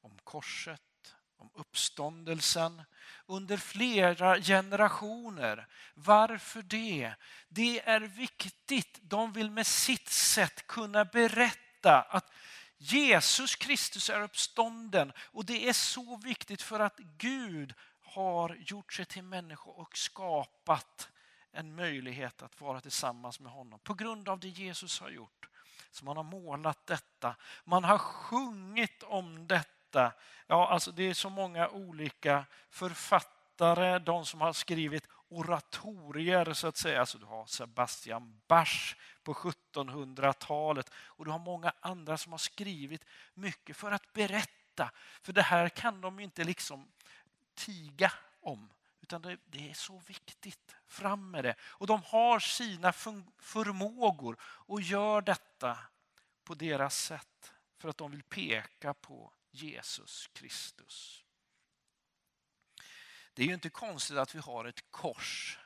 om 0.00 0.18
korset, 0.24 1.14
om 1.36 1.50
uppståndelsen 1.54 2.82
under 3.26 3.56
flera 3.56 4.40
generationer. 4.40 5.66
Varför 5.94 6.62
det? 6.62 7.14
Det 7.48 7.88
är 7.88 8.00
viktigt. 8.00 8.98
De 9.02 9.32
vill 9.32 9.50
med 9.50 9.66
sitt 9.66 10.08
sätt 10.08 10.66
kunna 10.66 11.04
berätta 11.04 12.02
att 12.02 12.32
Jesus 12.76 13.56
Kristus 13.56 14.10
är 14.10 14.22
uppstånden 14.22 15.12
och 15.18 15.44
det 15.44 15.68
är 15.68 15.72
så 15.72 16.16
viktigt 16.16 16.62
för 16.62 16.80
att 16.80 16.98
Gud 16.98 17.74
har 18.02 18.54
gjort 18.54 18.92
sig 18.92 19.04
till 19.04 19.22
människa 19.22 19.70
och 19.70 19.98
skapat 19.98 21.08
en 21.52 21.74
möjlighet 21.74 22.42
att 22.42 22.60
vara 22.60 22.80
tillsammans 22.80 23.40
med 23.40 23.52
honom 23.52 23.78
på 23.78 23.94
grund 23.94 24.28
av 24.28 24.40
det 24.40 24.48
Jesus 24.48 25.00
har 25.00 25.10
gjort. 25.10 25.48
Så 25.94 26.04
man 26.04 26.16
har 26.16 26.24
målat 26.24 26.86
detta, 26.86 27.36
man 27.64 27.84
har 27.84 27.98
sjungit 27.98 29.02
om 29.02 29.46
detta. 29.46 30.12
Ja, 30.46 30.68
alltså 30.68 30.92
det 30.92 31.02
är 31.02 31.14
så 31.14 31.30
många 31.30 31.68
olika 31.68 32.44
författare, 32.70 33.98
de 33.98 34.26
som 34.26 34.40
har 34.40 34.52
skrivit 34.52 35.08
oratorier 35.28 36.52
så 36.52 36.66
att 36.66 36.76
säga. 36.76 37.00
Alltså 37.00 37.18
du 37.18 37.26
har 37.26 37.46
Sebastian 37.46 38.40
Bach 38.46 38.96
på 39.22 39.34
1700-talet 39.34 40.90
och 40.94 41.24
du 41.24 41.30
har 41.30 41.38
många 41.38 41.72
andra 41.80 42.18
som 42.18 42.32
har 42.32 42.38
skrivit 42.38 43.04
mycket 43.34 43.76
för 43.76 43.92
att 43.92 44.12
berätta. 44.12 44.90
För 45.22 45.32
det 45.32 45.42
här 45.42 45.68
kan 45.68 46.00
de 46.00 46.20
inte 46.20 46.44
liksom 46.44 46.88
tiga 47.54 48.12
om. 48.40 48.70
Utan 49.04 49.22
det, 49.22 49.38
det, 49.44 49.70
är 49.70 49.74
så 49.74 49.98
viktigt. 49.98 50.76
Fram 50.86 51.30
med 51.30 51.44
det. 51.44 51.54
Och 51.60 51.86
de 51.86 52.02
har 52.02 52.40
sina 52.40 52.92
förmågor 53.38 54.36
och 54.42 54.80
gör 54.80 55.20
detta 55.20 55.78
på 56.44 56.54
deras 56.54 56.96
sätt. 56.96 57.52
För 57.78 57.88
att 57.88 57.96
de 57.96 58.10
vill 58.10 58.22
peka 58.22 58.94
på 58.94 59.32
Jesus 59.50 60.30
Kristus. 60.32 61.24
Det 63.34 63.42
är 63.42 63.46
ju 63.46 63.54
inte 63.54 63.70
konstigt 63.70 64.16
att 64.16 64.34
vi 64.34 64.38
har 64.38 64.64
ett 64.64 64.90
kors. 64.90 65.58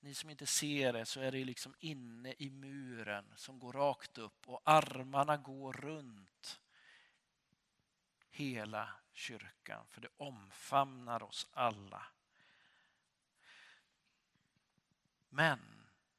Ni 0.00 0.14
som 0.14 0.30
inte 0.30 0.46
ser 0.46 0.92
det 0.92 1.06
så 1.06 1.20
är 1.20 1.32
det 1.32 1.44
liksom 1.44 1.74
inne 1.78 2.34
i 2.38 2.50
muren 2.50 3.32
som 3.36 3.58
går 3.58 3.72
rakt 3.72 4.18
upp 4.18 4.48
och 4.48 4.62
armarna 4.64 5.36
går 5.36 5.72
runt 5.72 6.60
hela 8.30 8.88
kyrkan. 9.12 9.86
För 9.90 10.00
det 10.00 10.08
omfamnar 10.16 11.22
oss 11.22 11.46
alla. 11.52 12.13
Men 15.34 15.60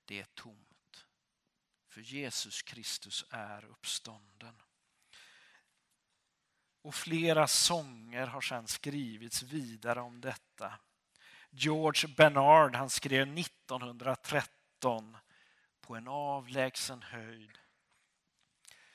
det 0.05 0.19
är 0.19 0.25
tomt. 0.25 1.05
För 1.87 2.01
Jesus 2.01 2.61
Kristus 2.61 3.25
är 3.29 3.65
uppstånden. 3.65 4.61
Och 6.81 6.95
flera 6.95 7.47
sånger 7.47 8.27
har 8.27 8.41
sedan 8.41 8.67
skrivits 8.67 9.43
vidare 9.43 10.01
om 10.01 10.21
detta. 10.21 10.79
George 11.49 12.15
Bernard 12.15 12.75
han 12.75 12.89
skrev 12.89 13.37
1913 13.37 15.17
på 15.81 15.95
en 15.95 16.07
avlägsen 16.07 17.01
höjd 17.01 17.57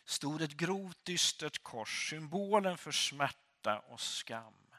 stod 0.04 0.42
ett 0.42 0.56
grovt 0.56 1.04
dystert 1.04 1.62
kors, 1.62 2.10
symbolen 2.10 2.78
för 2.78 2.92
smärta 2.92 3.78
och 3.78 4.00
skam. 4.00 4.69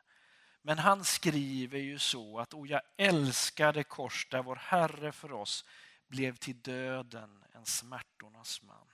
Men 0.61 0.79
han 0.79 1.05
skriver 1.05 1.79
ju 1.79 1.99
så 1.99 2.39
att 2.39 2.53
o 2.53 2.65
jag 2.65 2.81
älskar 2.97 3.73
det 3.73 3.83
kors 3.83 4.27
där 4.31 4.43
vår 4.43 4.55
Herre 4.55 5.11
för 5.11 5.33
oss 5.33 5.65
blev 6.07 6.35
till 6.35 6.61
döden 6.61 7.43
en 7.53 7.65
smärtornas 7.65 8.61
man. 8.61 8.87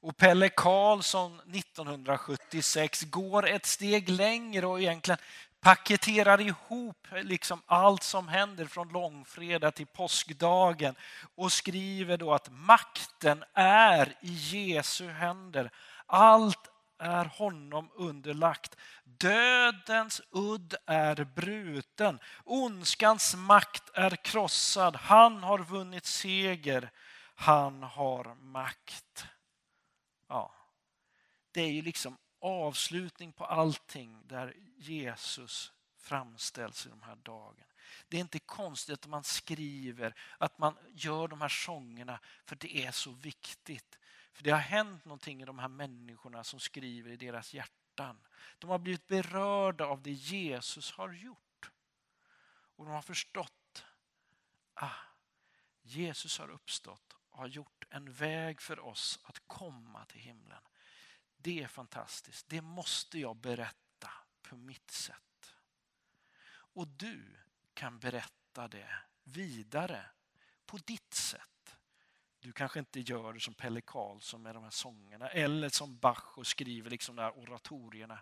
Och 0.00 0.16
Pelle 0.16 0.48
Karlsson 0.48 1.40
1976 1.40 3.04
går 3.04 3.46
ett 3.48 3.66
steg 3.66 4.08
längre 4.08 4.66
och 4.66 4.80
egentligen 4.80 5.18
paketerar 5.60 6.40
ihop 6.40 7.06
liksom 7.22 7.62
allt 7.66 8.02
som 8.02 8.28
händer 8.28 8.66
från 8.66 8.88
långfredag 8.88 9.74
till 9.74 9.86
påskdagen 9.86 10.94
och 11.34 11.52
skriver 11.52 12.16
då 12.16 12.34
att 12.34 12.48
makten 12.50 13.44
är 13.54 14.14
i 14.20 14.32
Jesu 14.32 15.08
händer. 15.08 15.70
Allt 16.06 16.70
är 16.98 17.24
honom 17.24 17.90
underlagt. 17.94 18.76
Dödens 19.04 20.22
udd 20.30 20.74
är 20.86 21.24
bruten. 21.24 22.20
Ondskans 22.44 23.34
makt 23.34 23.90
är 23.94 24.16
krossad. 24.16 24.96
Han 24.96 25.42
har 25.42 25.58
vunnit 25.58 26.06
seger. 26.06 26.90
Han 27.34 27.82
har 27.82 28.34
makt. 28.34 29.26
Ja, 30.28 30.54
det 31.52 31.60
är 31.60 31.72
ju 31.72 31.82
liksom 31.82 32.16
avslutning 32.40 33.32
på 33.32 33.44
allting 33.44 34.26
där 34.26 34.54
Jesus 34.76 35.72
framställs 35.98 36.86
i 36.86 36.88
de 36.88 37.02
här 37.02 37.16
dagarna. 37.16 37.64
Det 38.08 38.16
är 38.16 38.20
inte 38.20 38.38
konstigt 38.38 38.94
att 38.94 39.06
man 39.06 39.24
skriver, 39.24 40.14
att 40.38 40.58
man 40.58 40.76
gör 40.94 41.28
de 41.28 41.40
här 41.40 41.48
sångerna, 41.48 42.20
för 42.46 42.56
det 42.56 42.86
är 42.86 42.90
så 42.90 43.10
viktigt. 43.10 43.98
För 44.38 44.44
det 44.44 44.50
har 44.50 44.58
hänt 44.58 45.04
någonting 45.04 45.42
i 45.42 45.44
de 45.44 45.58
här 45.58 45.68
människorna 45.68 46.44
som 46.44 46.60
skriver 46.60 47.10
i 47.10 47.16
deras 47.16 47.54
hjärtan. 47.54 48.20
De 48.58 48.70
har 48.70 48.78
blivit 48.78 49.06
berörda 49.06 49.84
av 49.86 50.02
det 50.02 50.12
Jesus 50.12 50.92
har 50.92 51.12
gjort. 51.12 51.70
Och 52.76 52.84
de 52.84 52.94
har 52.94 53.02
förstått, 53.02 53.84
ah, 54.74 54.94
Jesus 55.82 56.38
har 56.38 56.50
uppstått 56.50 57.16
och 57.30 57.38
har 57.38 57.46
gjort 57.46 57.84
en 57.90 58.12
väg 58.12 58.60
för 58.60 58.80
oss 58.80 59.18
att 59.22 59.42
komma 59.46 60.04
till 60.04 60.20
himlen. 60.20 60.62
Det 61.36 61.62
är 61.62 61.68
fantastiskt. 61.68 62.48
Det 62.48 62.60
måste 62.60 63.18
jag 63.18 63.36
berätta 63.36 64.10
på 64.42 64.56
mitt 64.56 64.90
sätt. 64.90 65.54
Och 66.50 66.88
du 66.88 67.36
kan 67.74 67.98
berätta 67.98 68.68
det 68.68 68.90
vidare 69.22 70.10
på 70.66 70.76
ditt 70.76 71.14
sätt. 71.14 71.57
Du 72.40 72.52
kanske 72.52 72.78
inte 72.78 73.00
gör 73.00 73.32
det 73.32 73.40
som 73.40 73.54
Pelle 73.54 73.80
Karlsson 73.80 74.42
med 74.42 74.54
de 74.54 74.62
här 74.62 74.70
sångerna 74.70 75.28
eller 75.28 75.68
som 75.68 75.98
Bach 75.98 76.38
och 76.38 76.46
skriver 76.46 76.90
liksom 76.90 77.16
de 77.16 77.22
här 77.22 77.38
oratorierna. 77.38 78.20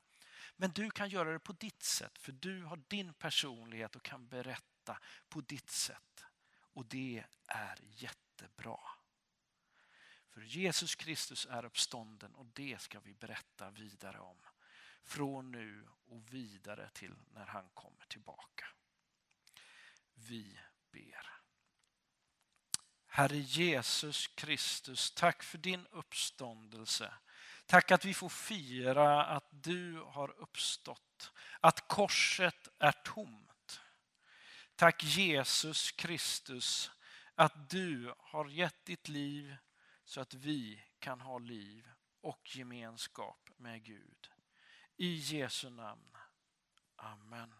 Men 0.56 0.70
du 0.70 0.90
kan 0.90 1.08
göra 1.08 1.32
det 1.32 1.38
på 1.38 1.52
ditt 1.52 1.82
sätt 1.82 2.18
för 2.18 2.32
du 2.32 2.62
har 2.62 2.82
din 2.88 3.14
personlighet 3.14 3.96
och 3.96 4.02
kan 4.02 4.28
berätta 4.28 4.98
på 5.28 5.40
ditt 5.40 5.70
sätt. 5.70 6.24
Och 6.72 6.86
det 6.86 7.24
är 7.46 7.78
jättebra. 7.82 8.80
För 10.28 10.40
Jesus 10.40 10.94
Kristus 10.94 11.46
är 11.50 11.64
uppstånden 11.64 12.34
och 12.34 12.46
det 12.46 12.80
ska 12.80 13.00
vi 13.00 13.14
berätta 13.14 13.70
vidare 13.70 14.20
om. 14.20 14.38
Från 15.02 15.52
nu 15.52 15.88
och 16.06 16.34
vidare 16.34 16.90
till 16.90 17.14
när 17.34 17.46
han 17.46 17.68
kommer 17.74 18.04
tillbaka. 18.04 18.66
Vi 20.14 20.58
ber. 20.90 21.35
Herre 23.16 23.38
Jesus 23.38 24.26
Kristus, 24.26 25.10
tack 25.10 25.42
för 25.42 25.58
din 25.58 25.86
uppståndelse. 25.86 27.14
Tack 27.66 27.90
att 27.90 28.04
vi 28.04 28.14
får 28.14 28.28
fira 28.28 29.24
att 29.24 29.48
du 29.50 30.02
har 30.06 30.40
uppstått, 30.40 31.32
att 31.60 31.88
korset 31.88 32.68
är 32.78 32.92
tomt. 32.92 33.80
Tack 34.74 35.04
Jesus 35.04 35.90
Kristus 35.90 36.90
att 37.34 37.70
du 37.70 38.14
har 38.18 38.48
gett 38.48 38.84
ditt 38.84 39.08
liv 39.08 39.56
så 40.04 40.20
att 40.20 40.34
vi 40.34 40.82
kan 40.98 41.20
ha 41.20 41.38
liv 41.38 41.88
och 42.20 42.56
gemenskap 42.56 43.50
med 43.56 43.84
Gud. 43.84 44.30
I 44.96 45.14
Jesu 45.14 45.70
namn. 45.70 46.16
Amen. 46.96 47.54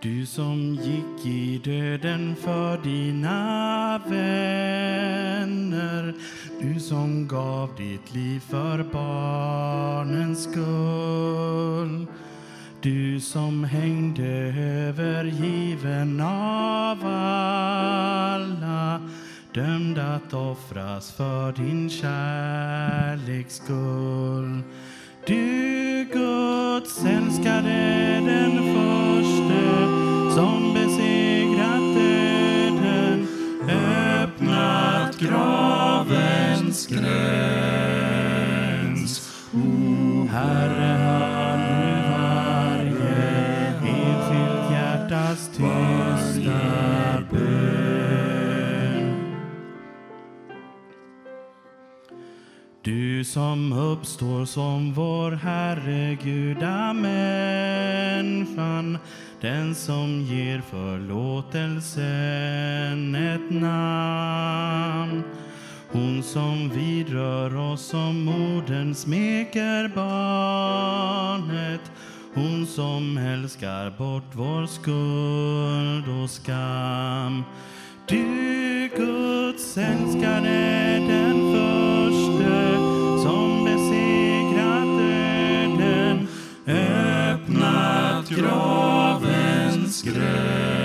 Du 0.00 0.26
som 0.26 0.74
gick 0.74 1.26
i 1.26 1.58
döden 1.58 2.36
för 2.36 2.78
dina 2.82 4.00
vänner. 4.06 5.34
Du 6.60 6.80
som 6.80 7.28
gav 7.28 7.70
ditt 7.76 8.14
liv 8.14 8.40
för 8.40 8.82
barnens 8.92 10.42
skull. 10.42 12.06
Du 12.80 13.20
som 13.20 13.64
hängde 13.64 14.54
övergiven 14.88 16.20
av 16.20 16.98
alla. 17.04 19.00
Dömd 19.54 19.98
att 19.98 20.34
offras 20.34 21.12
för 21.12 21.52
din 21.52 21.90
kärleks 21.90 23.56
skull 23.56 24.62
du 25.28 26.06
Guds 26.12 27.04
älskade 27.04 28.20
den 28.26 28.52
förste 28.74 29.62
som 30.34 30.74
besegrat 30.74 31.94
döden 31.94 33.28
öppnat 33.68 35.18
gravens 35.18 36.86
gräns. 36.86 38.12
O 39.54 40.26
Herre, 40.32 41.37
Du 52.88 53.24
som 53.24 53.72
uppstår 53.72 54.44
som 54.44 54.92
vår 54.92 55.30
Herre 55.30 56.18
gudamänniskan 56.22 58.98
den 59.40 59.74
som 59.74 60.20
ger 60.20 60.60
förlåtelsen 60.60 63.14
ett 63.14 63.50
namn. 63.50 65.22
Hon 65.88 66.22
som 66.22 66.70
vidrör 66.70 67.72
oss 67.72 67.82
som 67.82 68.24
modern 68.24 68.94
smeker 68.94 69.92
barnet. 69.94 71.80
Hon 72.34 72.66
som 72.66 73.18
älskar 73.18 73.90
bort 73.90 74.30
vår 74.32 74.66
skuld 74.66 76.08
och 76.22 76.30
skam. 76.30 77.44
Du 78.06 78.88
Guds 78.96 79.78
älskade 79.78 80.98
den 81.08 81.52
för 81.52 82.07
gravens 88.38 90.02
gräns. 90.02 90.77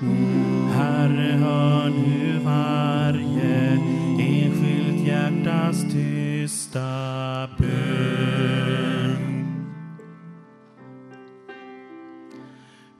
Herre, 0.00 1.32
hör 1.32 1.88
nu 1.90 2.38
varje 2.44 3.78
enskilt 4.18 5.06
hjärtas 5.06 5.82
tysta 5.92 6.80
bön. 7.58 8.80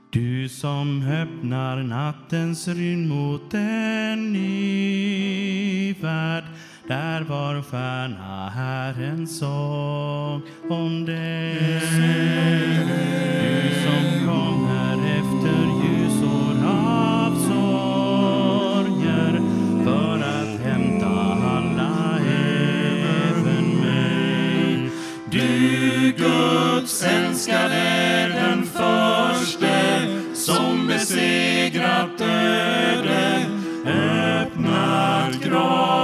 Du 0.09 0.49
som 0.49 1.03
öppnar 1.03 1.83
nattens 1.83 2.67
rymd 2.67 3.09
mot 3.09 3.53
en 3.53 4.33
ny 4.33 5.93
värld 5.93 6.43
där 6.87 7.21
var 7.21 7.61
stjärna 7.61 8.49
Herrens 8.49 9.39
sång 9.39 10.41
om 10.69 11.05
dig. 11.05 12.21
är 27.51 28.29
den 28.29 28.63
förste 28.63 30.07
som 30.33 30.87
besegrat 30.87 32.17
döden, 32.17 33.63
öppnat 33.85 35.43
graven. 35.43 36.00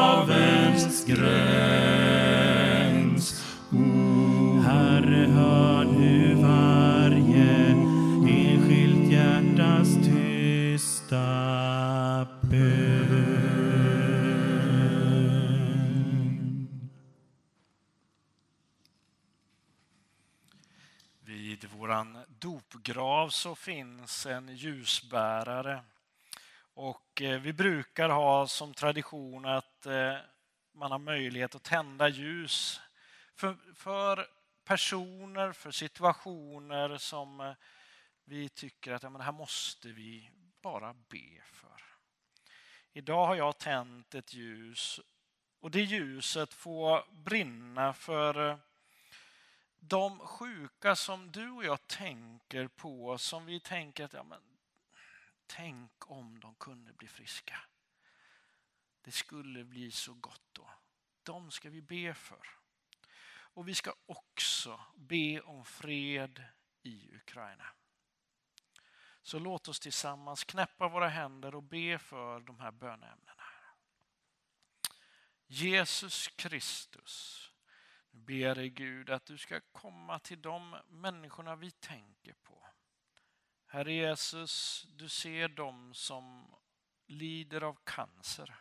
Våran 21.87 22.25
dopgrav 22.27 23.29
så 23.29 23.55
finns 23.55 24.25
en 24.25 24.55
ljusbärare. 24.55 25.83
Och 26.73 27.21
eh, 27.21 27.39
vi 27.41 27.53
brukar 27.53 28.09
ha 28.09 28.47
som 28.47 28.73
tradition 28.73 29.45
att 29.45 29.85
eh, 29.85 30.17
man 30.71 30.91
har 30.91 30.99
möjlighet 30.99 31.55
att 31.55 31.63
tända 31.63 32.09
ljus 32.09 32.81
för, 33.35 33.57
för 33.75 34.27
personer, 34.63 35.51
för 35.51 35.71
situationer 35.71 36.97
som 36.97 37.39
eh, 37.39 37.53
vi 38.23 38.49
tycker 38.49 38.93
att 38.93 39.03
ja, 39.03 39.09
men 39.09 39.19
det 39.19 39.25
här 39.25 39.31
måste 39.31 39.87
vi 39.87 40.31
bara 40.61 40.93
be 40.93 41.41
för. 41.43 41.83
Idag 42.93 43.25
har 43.25 43.35
jag 43.35 43.57
tänt 43.57 44.15
ett 44.15 44.33
ljus 44.33 44.99
och 45.59 45.71
det 45.71 45.81
ljuset 45.81 46.53
får 46.53 47.23
brinna 47.23 47.93
för 47.93 48.59
de 49.89 50.19
sjuka 50.19 50.95
som 50.95 51.31
du 51.31 51.49
och 51.49 51.65
jag 51.65 51.87
tänker 51.87 52.67
på, 52.67 53.17
som 53.17 53.45
vi 53.45 53.59
tänker 53.59 54.05
att 54.05 54.13
ja, 54.13 54.23
men, 54.23 54.41
tänk 55.45 56.11
om 56.11 56.39
de 56.39 56.55
kunde 56.55 56.93
bli 56.93 57.07
friska. 57.07 57.59
Det 59.01 59.11
skulle 59.11 59.63
bli 59.63 59.91
så 59.91 60.13
gott 60.13 60.43
då. 60.51 60.69
De 61.23 61.51
ska 61.51 61.69
vi 61.69 61.81
be 61.81 62.13
för. 62.13 62.47
Och 63.29 63.67
vi 63.67 63.75
ska 63.75 63.93
också 64.05 64.79
be 64.95 65.41
om 65.41 65.65
fred 65.65 66.43
i 66.83 67.15
Ukraina. 67.15 67.65
Så 69.21 69.39
låt 69.39 69.67
oss 69.67 69.79
tillsammans 69.79 70.43
knäppa 70.43 70.87
våra 70.87 71.07
händer 71.07 71.55
och 71.55 71.63
be 71.63 71.99
för 71.99 72.39
de 72.39 72.59
här 72.59 72.71
böneämnena. 72.71 73.43
Jesus 75.47 76.27
Kristus, 76.27 77.49
ber 78.17 78.55
dig 78.55 78.69
Gud 78.69 79.09
att 79.09 79.25
du 79.25 79.37
ska 79.37 79.61
komma 79.71 80.19
till 80.19 80.41
de 80.41 80.75
människorna 80.87 81.55
vi 81.55 81.71
tänker 81.71 82.33
på. 82.33 82.67
Herre 83.65 83.93
Jesus, 83.93 84.85
du 84.89 85.09
ser 85.09 85.47
dem 85.47 85.93
som 85.93 86.55
lider 87.05 87.61
av 87.61 87.77
cancer. 87.83 88.55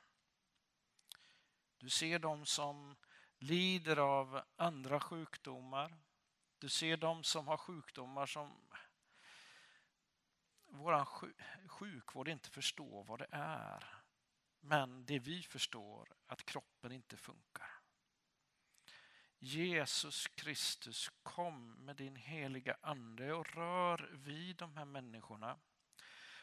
Du 1.78 1.88
ser 1.90 2.18
dem 2.18 2.46
som 2.46 2.96
lider 3.38 3.96
av 3.96 4.42
andra 4.56 5.00
sjukdomar. 5.00 5.98
Du 6.58 6.68
ser 6.68 6.96
dem 6.96 7.24
som 7.24 7.48
har 7.48 7.56
sjukdomar 7.56 8.26
som 8.26 8.68
vår 10.66 11.04
sjukvård 11.68 12.28
inte 12.28 12.50
förstår 12.50 13.04
vad 13.04 13.18
det 13.18 13.28
är. 13.30 14.02
Men 14.60 15.04
det 15.04 15.18
vi 15.18 15.42
förstår, 15.42 16.08
att 16.26 16.46
kroppen 16.46 16.92
inte 16.92 17.16
funkar. 17.16 17.75
Jesus 19.38 20.28
Kristus, 20.28 21.10
kom 21.22 21.72
med 21.72 21.96
din 21.96 22.16
heliga 22.16 22.76
Ande 22.80 23.32
och 23.32 23.54
rör 23.54 24.10
vid 24.12 24.56
de 24.56 24.76
här 24.76 24.84
människorna. 24.84 25.58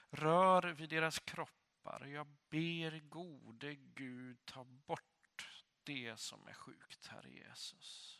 Rör 0.09 0.63
vid 0.63 0.89
deras 0.89 1.19
kroppar. 1.19 2.05
Jag 2.05 2.27
ber 2.49 2.99
gode 2.99 3.75
Gud, 3.75 4.45
ta 4.45 4.63
bort 4.63 5.03
det 5.83 6.19
som 6.19 6.47
är 6.47 6.53
sjukt, 6.53 7.07
Herre 7.07 7.29
Jesus. 7.29 8.19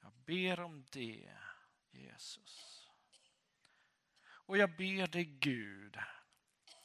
Jag 0.00 0.12
ber 0.12 0.60
om 0.60 0.84
det, 0.90 1.38
Jesus. 1.90 2.86
Och 4.22 4.58
jag 4.58 4.76
ber 4.76 5.06
dig 5.06 5.24
Gud 5.24 5.98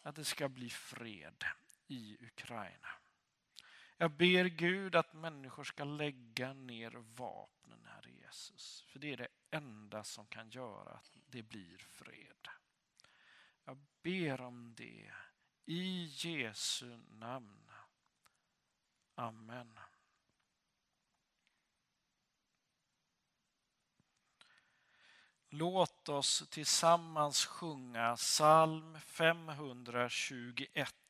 att 0.01 0.15
det 0.15 0.25
ska 0.25 0.49
bli 0.49 0.69
fred 0.69 1.43
i 1.87 2.17
Ukraina. 2.25 2.87
Jag 3.97 4.11
ber 4.11 4.45
Gud 4.45 4.95
att 4.95 5.13
människor 5.13 5.63
ska 5.63 5.83
lägga 5.83 6.53
ner 6.53 6.91
vapnen, 6.91 7.85
Herre 7.85 8.11
Jesus. 8.11 8.83
För 8.87 8.99
det 8.99 9.13
är 9.13 9.17
det 9.17 9.27
enda 9.51 10.03
som 10.03 10.27
kan 10.27 10.49
göra 10.49 10.91
att 10.91 11.17
det 11.25 11.43
blir 11.43 11.77
fred. 11.77 12.47
Jag 13.65 13.77
ber 14.01 14.41
om 14.41 14.73
det 14.77 15.11
i 15.65 16.05
Jesu 16.05 16.97
namn. 17.09 17.71
Amen. 19.15 19.79
Låt 25.49 26.09
oss 26.09 26.49
tillsammans 26.49 27.45
sjunga 27.45 28.15
psalm 28.15 28.99
521. 28.99 31.04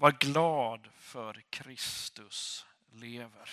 Var 0.00 0.12
glad 0.12 0.88
för 0.98 1.42
Kristus 1.50 2.66
lever. 2.92 3.50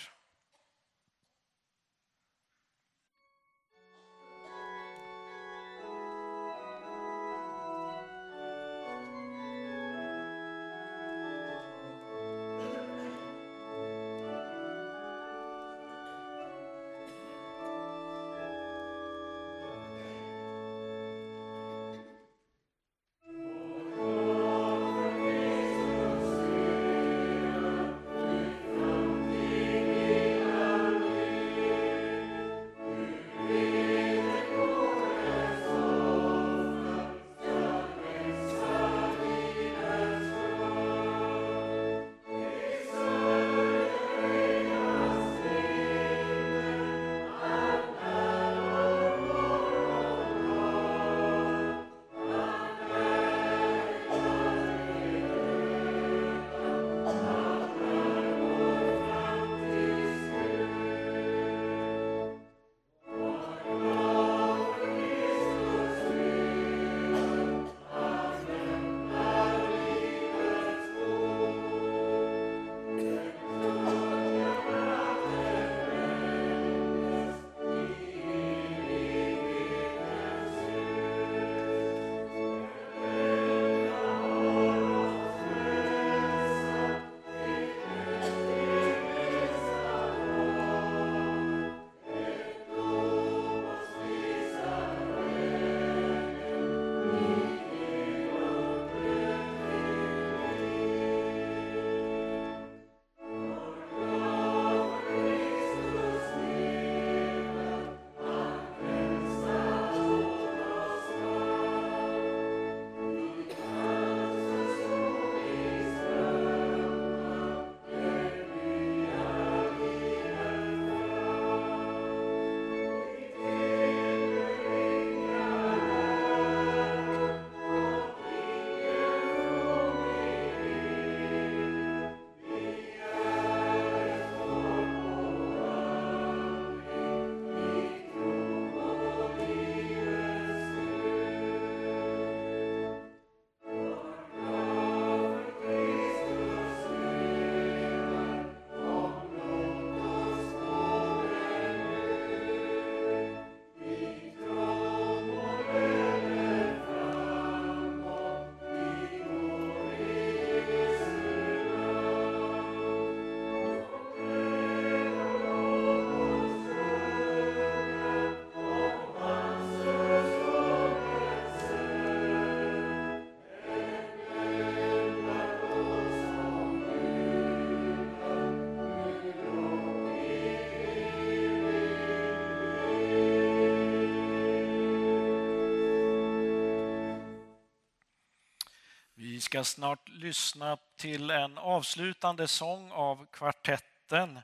Ska 189.48 189.64
snart 189.64 190.08
lyssna 190.08 190.78
till 190.96 191.30
en 191.30 191.58
avslutande 191.58 192.48
sång 192.48 192.90
av 192.90 193.26
kvartetten. 193.26 194.40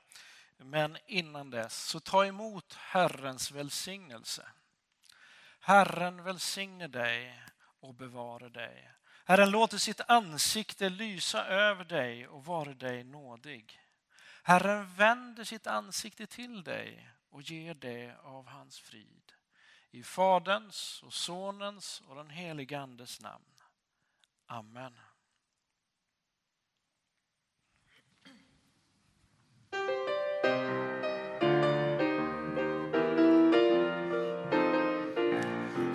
Men 0.56 0.98
innan 1.06 1.50
dess, 1.50 1.84
så 1.84 2.00
ta 2.00 2.26
emot 2.26 2.74
Herrens 2.74 3.50
välsignelse. 3.50 4.46
Herren 5.60 6.24
välsigne 6.24 6.88
dig 6.88 7.42
och 7.80 7.94
bevare 7.94 8.48
dig. 8.48 8.90
Herren 9.24 9.50
låter 9.50 9.78
sitt 9.78 10.00
ansikte 10.08 10.88
lysa 10.88 11.44
över 11.46 11.84
dig 11.84 12.28
och 12.28 12.44
vare 12.44 12.74
dig 12.74 13.04
nådig. 13.04 13.80
Herren 14.42 14.94
vänder 14.94 15.44
sitt 15.44 15.66
ansikte 15.66 16.26
till 16.26 16.64
dig 16.64 17.10
och 17.30 17.42
ger 17.42 17.74
dig 17.74 18.14
av 18.22 18.46
hans 18.46 18.78
frid. 18.78 19.32
I 19.90 20.02
Faderns 20.02 21.02
och 21.02 21.12
Sonens 21.12 22.02
och 22.08 22.16
den 22.16 22.30
helige 22.30 22.80
Andes 22.80 23.20
namn. 23.20 23.53
Amen. 24.48 24.92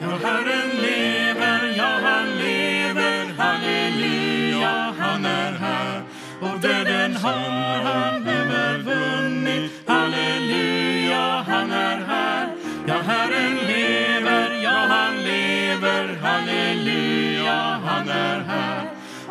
Ja, 0.01 0.17
Herren 0.23 0.69
lever, 0.81 1.77
ja, 1.77 1.99
han 2.03 2.37
lever, 2.37 3.33
halleluja, 3.37 4.93
han 4.99 5.25
är 5.25 5.51
här. 5.51 6.03
Och 6.41 6.59
döden 6.59 7.15
har 7.15 7.83
han 7.83 8.18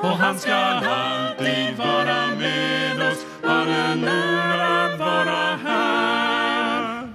Och 0.02 0.16
han 0.18 0.38
ska 0.38 0.54
alltid 0.54 1.76
vara 1.76 2.26
med 2.38 3.12
oss, 3.12 3.26
han 3.42 3.68
är 4.04 4.58
att 4.58 4.98
vara 4.98 5.58
här. 5.64 7.08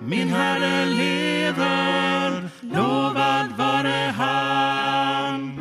Min 0.00 0.28
Herre 0.28 0.84
lever, 0.86 2.48
lovad 2.60 3.52
vare 3.56 4.14
han. 4.16 5.58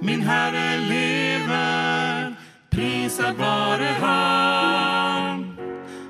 Min 0.00 0.22
Herre 0.22 0.78
lever, 0.78 2.34
prisad 2.70 3.34
vare 3.36 3.94
han. 4.00 5.56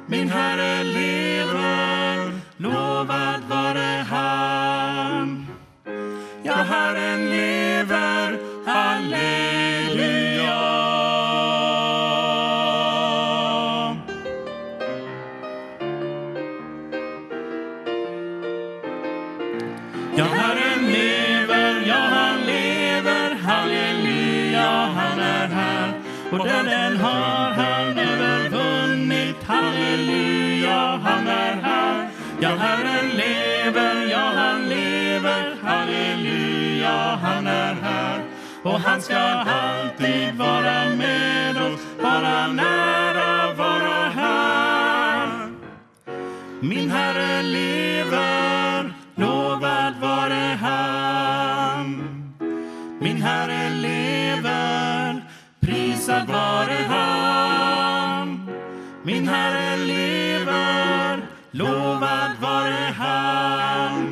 Min 0.06 0.28
Herre 0.28 0.84
lever, 0.84 2.40
lovad 2.56 3.40
vare 3.48 4.04
han. 4.10 5.46
Ja, 6.42 6.54
Herren 6.54 7.30
lever, 7.30 8.38
halleluja. 9.12 9.65
Och 38.66 38.80
han 38.80 39.02
ska 39.02 39.16
alltid 39.16 40.34
vara 40.34 40.96
med 40.96 41.56
oss, 41.56 41.80
vara 42.02 42.46
nära, 42.46 43.54
vara 43.54 44.08
här. 44.08 45.50
Min 46.60 46.90
Herre 46.90 47.42
lever, 47.42 48.92
lovad 49.14 49.94
vare 50.00 50.58
han. 50.60 52.02
Min 53.00 53.22
Herre 53.22 53.70
lever, 53.70 55.24
prisad 55.60 56.26
vare 56.26 56.84
han. 56.88 58.50
Min 59.02 59.28
Herre 59.28 59.76
lever, 59.76 61.26
lovad 61.50 62.30
vare 62.40 62.92
han. 62.98 64.05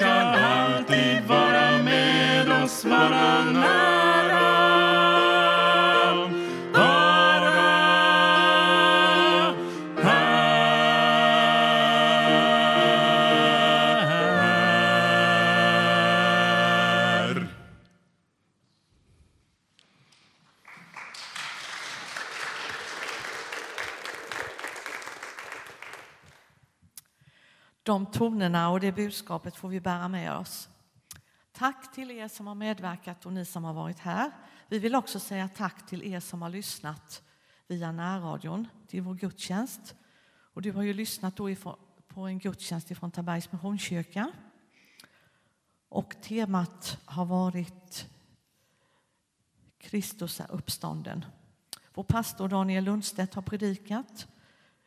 Ska 0.00 0.12
alltid 0.12 1.24
vara 1.26 1.78
med 1.82 2.62
oss, 2.64 2.84
vara 2.84 3.44
De 28.00 28.06
tonerna 28.06 28.70
och 28.70 28.80
det 28.80 28.92
budskapet 28.92 29.56
får 29.56 29.68
vi 29.68 29.80
bära 29.80 30.08
med 30.08 30.36
oss. 30.36 30.68
Tack 31.52 31.94
till 31.94 32.10
er 32.10 32.28
som 32.28 32.46
har 32.46 32.54
medverkat 32.54 33.26
och 33.26 33.32
ni 33.32 33.44
som 33.44 33.64
har 33.64 33.74
varit 33.74 33.98
här. 33.98 34.30
Vi 34.68 34.78
vill 34.78 34.94
också 34.94 35.20
säga 35.20 35.48
tack 35.48 35.86
till 35.86 36.02
er 36.02 36.20
som 36.20 36.42
har 36.42 36.50
lyssnat 36.50 37.22
via 37.66 37.92
närradion 37.92 38.68
till 38.86 39.02
vår 39.02 39.14
gudstjänst. 39.14 39.94
Och 40.54 40.62
du 40.62 40.72
har 40.72 40.82
ju 40.82 40.94
lyssnat 40.94 41.36
då 41.36 41.54
på 42.08 42.20
en 42.20 42.38
gudstjänst 42.38 42.90
ifrån 42.90 43.10
Tabergs 43.10 43.52
Missionskyrka. 43.52 44.32
Och 45.88 46.16
temat 46.22 46.98
har 47.04 47.24
varit 47.24 48.08
Kristus 49.78 50.40
är 50.40 50.50
uppstånden. 50.50 51.24
Vår 51.94 52.04
pastor 52.04 52.48
Daniel 52.48 52.84
Lundstedt 52.84 53.34
har 53.34 53.42
predikat 53.42 54.28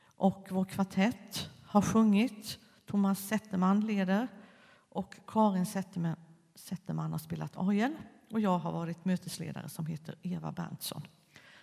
och 0.05 0.47
vår 0.49 0.65
kvartett 0.65 1.49
har 1.65 1.81
sjungit. 1.81 2.59
Thomas 2.85 3.27
Zetterman 3.27 3.79
leder 3.79 4.27
och 4.89 5.15
Karin 5.27 5.65
Zetterman, 5.65 6.15
Zetterman 6.55 7.11
har 7.11 7.19
spelat 7.19 7.57
orgel 7.57 7.95
och 8.31 8.39
jag 8.39 8.57
har 8.57 8.71
varit 8.71 9.05
mötesledare 9.05 9.69
som 9.69 9.85
heter 9.85 10.15
Eva 10.21 10.51
Berntsson. 10.51 11.07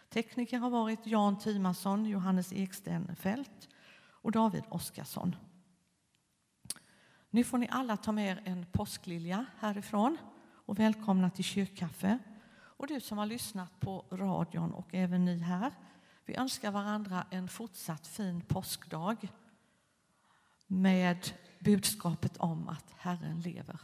Tekniker 0.08 0.58
har 0.58 0.70
varit 0.70 1.06
Jan 1.06 1.38
Timasson, 1.38 2.06
Johannes 2.06 2.52
Ekstenfält 2.52 3.68
och 4.22 4.32
David 4.32 4.64
Oskarsson. 4.68 5.36
Nu 7.30 7.44
får 7.44 7.58
ni 7.58 7.68
alla 7.70 7.96
ta 7.96 8.12
med 8.12 8.30
er 8.32 8.42
en 8.44 8.66
påsklilja 8.72 9.46
härifrån 9.58 10.16
och 10.66 10.78
välkomna 10.78 11.30
till 11.30 11.44
kyrkkaffe. 11.44 12.18
Och 12.52 12.86
du 12.86 13.00
som 13.00 13.18
har 13.18 13.26
lyssnat 13.26 13.80
på 13.80 14.04
radion 14.10 14.74
och 14.74 14.94
även 14.94 15.24
ni 15.24 15.38
här. 15.38 15.72
Vi 16.24 16.36
önskar 16.36 16.70
varandra 16.70 17.26
en 17.30 17.48
fortsatt 17.48 18.06
fin 18.06 18.40
påskdag 18.40 19.28
med 20.70 21.34
budskapet 21.58 22.36
om 22.36 22.68
att 22.68 22.94
Herren 22.96 23.40
lever. 23.40 23.80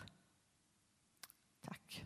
Tack. 1.62 2.04